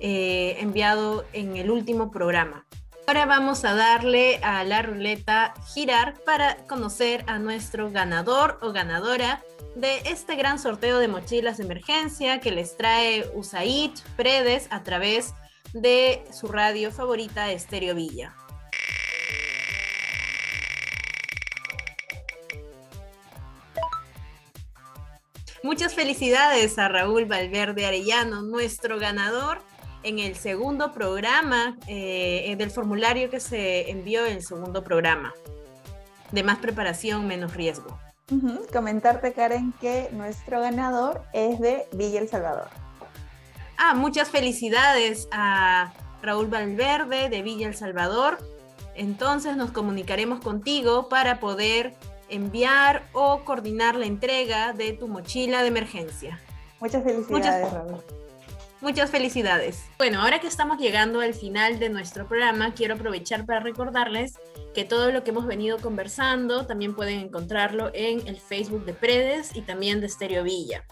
eh, 0.00 0.56
enviado 0.60 1.24
en 1.32 1.56
el 1.56 1.70
último 1.70 2.10
programa. 2.10 2.66
Ahora 3.12 3.26
vamos 3.26 3.62
a 3.66 3.74
darle 3.74 4.40
a 4.42 4.64
la 4.64 4.80
ruleta 4.80 5.52
girar 5.74 6.14
para 6.24 6.56
conocer 6.66 7.24
a 7.26 7.38
nuestro 7.38 7.90
ganador 7.90 8.58
o 8.62 8.72
ganadora 8.72 9.44
de 9.74 9.98
este 10.06 10.34
gran 10.34 10.58
sorteo 10.58 10.98
de 10.98 11.08
mochilas 11.08 11.58
de 11.58 11.64
emergencia 11.64 12.40
que 12.40 12.50
les 12.50 12.74
trae 12.74 13.30
USAID 13.34 13.90
Predes 14.16 14.66
a 14.70 14.82
través 14.82 15.34
de 15.74 16.24
su 16.32 16.48
radio 16.48 16.90
favorita 16.90 17.52
Estéreo 17.52 17.94
Villa. 17.94 18.34
Muchas 25.62 25.94
felicidades 25.94 26.78
a 26.78 26.88
Raúl 26.88 27.26
Valverde 27.26 27.84
Arellano, 27.84 28.40
nuestro 28.40 28.98
ganador 28.98 29.60
en 30.02 30.18
el 30.18 30.36
segundo 30.36 30.92
programa, 30.92 31.76
eh, 31.86 32.54
del 32.58 32.70
formulario 32.70 33.30
que 33.30 33.40
se 33.40 33.90
envió 33.90 34.26
en 34.26 34.34
el 34.34 34.42
segundo 34.42 34.82
programa, 34.84 35.32
de 36.30 36.42
más 36.42 36.58
preparación, 36.58 37.26
menos 37.26 37.54
riesgo. 37.54 37.98
Comentarte, 38.72 39.32
Karen, 39.32 39.74
que 39.80 40.08
nuestro 40.12 40.60
ganador 40.60 41.22
es 41.32 41.60
de 41.60 41.86
Villa 41.92 42.20
El 42.20 42.28
Salvador. 42.28 42.68
Ah, 43.76 43.94
muchas 43.94 44.30
felicidades 44.30 45.28
a 45.32 45.92
Raúl 46.22 46.46
Valverde 46.46 47.28
de 47.28 47.42
Villa 47.42 47.66
El 47.66 47.74
Salvador. 47.74 48.38
Entonces 48.94 49.56
nos 49.56 49.70
comunicaremos 49.72 50.40
contigo 50.40 51.08
para 51.08 51.40
poder 51.40 51.94
enviar 52.28 53.02
o 53.12 53.44
coordinar 53.44 53.96
la 53.96 54.06
entrega 54.06 54.72
de 54.72 54.92
tu 54.92 55.08
mochila 55.08 55.62
de 55.62 55.68
emergencia. 55.68 56.40
Muchas 56.80 57.02
felicidades, 57.02 57.72
Raúl. 57.72 58.02
Muchas 58.82 59.12
felicidades. 59.12 59.84
Bueno, 59.96 60.20
ahora 60.20 60.40
que 60.40 60.48
estamos 60.48 60.76
llegando 60.76 61.20
al 61.20 61.34
final 61.34 61.78
de 61.78 61.88
nuestro 61.88 62.26
programa, 62.26 62.74
quiero 62.74 62.94
aprovechar 62.94 63.46
para 63.46 63.60
recordarles 63.60 64.34
que 64.74 64.84
todo 64.84 65.12
lo 65.12 65.22
que 65.22 65.30
hemos 65.30 65.46
venido 65.46 65.78
conversando 65.78 66.66
también 66.66 66.96
pueden 66.96 67.20
encontrarlo 67.20 67.92
en 67.94 68.26
el 68.26 68.40
Facebook 68.40 68.84
de 68.84 68.92
Predes 68.92 69.54
y 69.54 69.60
también 69.60 70.00
de 70.00 70.08
Stereo 70.08 70.42
Villa. 70.42 70.84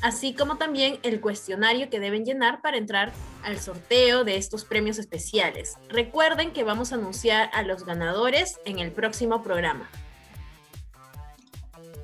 Así 0.00 0.32
como 0.32 0.56
también 0.56 1.00
el 1.02 1.20
cuestionario 1.20 1.90
que 1.90 2.00
deben 2.00 2.24
llenar 2.24 2.62
para 2.62 2.78
entrar 2.78 3.12
al 3.42 3.58
sorteo 3.58 4.24
de 4.24 4.38
estos 4.38 4.64
premios 4.64 4.98
especiales. 4.98 5.76
Recuerden 5.90 6.54
que 6.54 6.64
vamos 6.64 6.92
a 6.92 6.94
anunciar 6.94 7.50
a 7.52 7.62
los 7.62 7.84
ganadores 7.84 8.58
en 8.64 8.78
el 8.78 8.90
próximo 8.90 9.42
programa. 9.42 9.90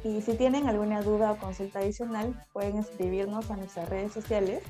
Y 0.05 0.21
si 0.21 0.35
tienen 0.35 0.69
alguna 0.69 1.01
duda 1.01 1.33
o 1.33 1.39
consulta 1.39 1.79
adicional, 1.79 2.35
pueden 2.53 2.77
escribirnos 2.77 3.51
a 3.51 3.57
nuestras 3.57 3.89
redes 3.89 4.13
sociales 4.13 4.63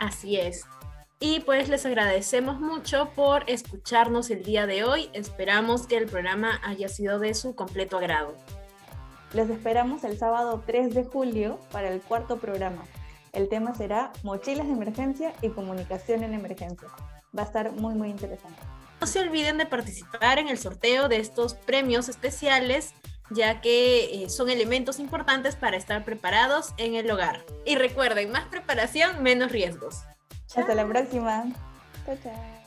Así 0.00 0.36
es. 0.36 0.64
Y 1.20 1.38
pues 1.40 1.68
les 1.68 1.86
agradecemos 1.86 2.58
mucho 2.58 3.10
por 3.14 3.48
escucharnos 3.48 4.30
el 4.30 4.42
día 4.42 4.66
de 4.66 4.82
hoy. 4.82 5.10
Esperamos 5.12 5.86
que 5.86 5.96
el 5.96 6.06
programa 6.06 6.60
haya 6.64 6.88
sido 6.88 7.20
de 7.20 7.34
su 7.34 7.54
completo 7.54 7.98
agrado. 7.98 8.34
Los 9.32 9.48
esperamos 9.48 10.02
el 10.02 10.18
sábado 10.18 10.60
3 10.66 10.92
de 10.92 11.04
julio 11.04 11.60
para 11.70 11.88
el 11.88 12.00
cuarto 12.00 12.38
programa. 12.38 12.82
El 13.34 13.48
tema 13.48 13.74
será 13.74 14.12
mochilas 14.22 14.66
de 14.66 14.72
emergencia 14.72 15.34
y 15.42 15.48
comunicación 15.48 16.22
en 16.22 16.34
emergencia. 16.34 16.88
Va 17.36 17.42
a 17.42 17.46
estar 17.46 17.72
muy, 17.72 17.94
muy 17.94 18.08
interesante. 18.08 18.60
No 19.00 19.06
se 19.08 19.20
olviden 19.20 19.58
de 19.58 19.66
participar 19.66 20.38
en 20.38 20.48
el 20.48 20.56
sorteo 20.56 21.08
de 21.08 21.18
estos 21.18 21.54
premios 21.54 22.08
especiales, 22.08 22.94
ya 23.30 23.60
que 23.60 24.22
eh, 24.24 24.30
son 24.30 24.50
elementos 24.50 25.00
importantes 25.00 25.56
para 25.56 25.76
estar 25.76 26.04
preparados 26.04 26.74
en 26.76 26.94
el 26.94 27.10
hogar. 27.10 27.44
Y 27.66 27.74
recuerden, 27.74 28.30
más 28.30 28.44
preparación, 28.46 29.22
menos 29.22 29.50
riesgos. 29.50 30.04
Hasta 30.54 30.74
la 30.74 30.86
próxima. 30.86 31.44
Chao, 32.06 32.16
chao. 32.22 32.63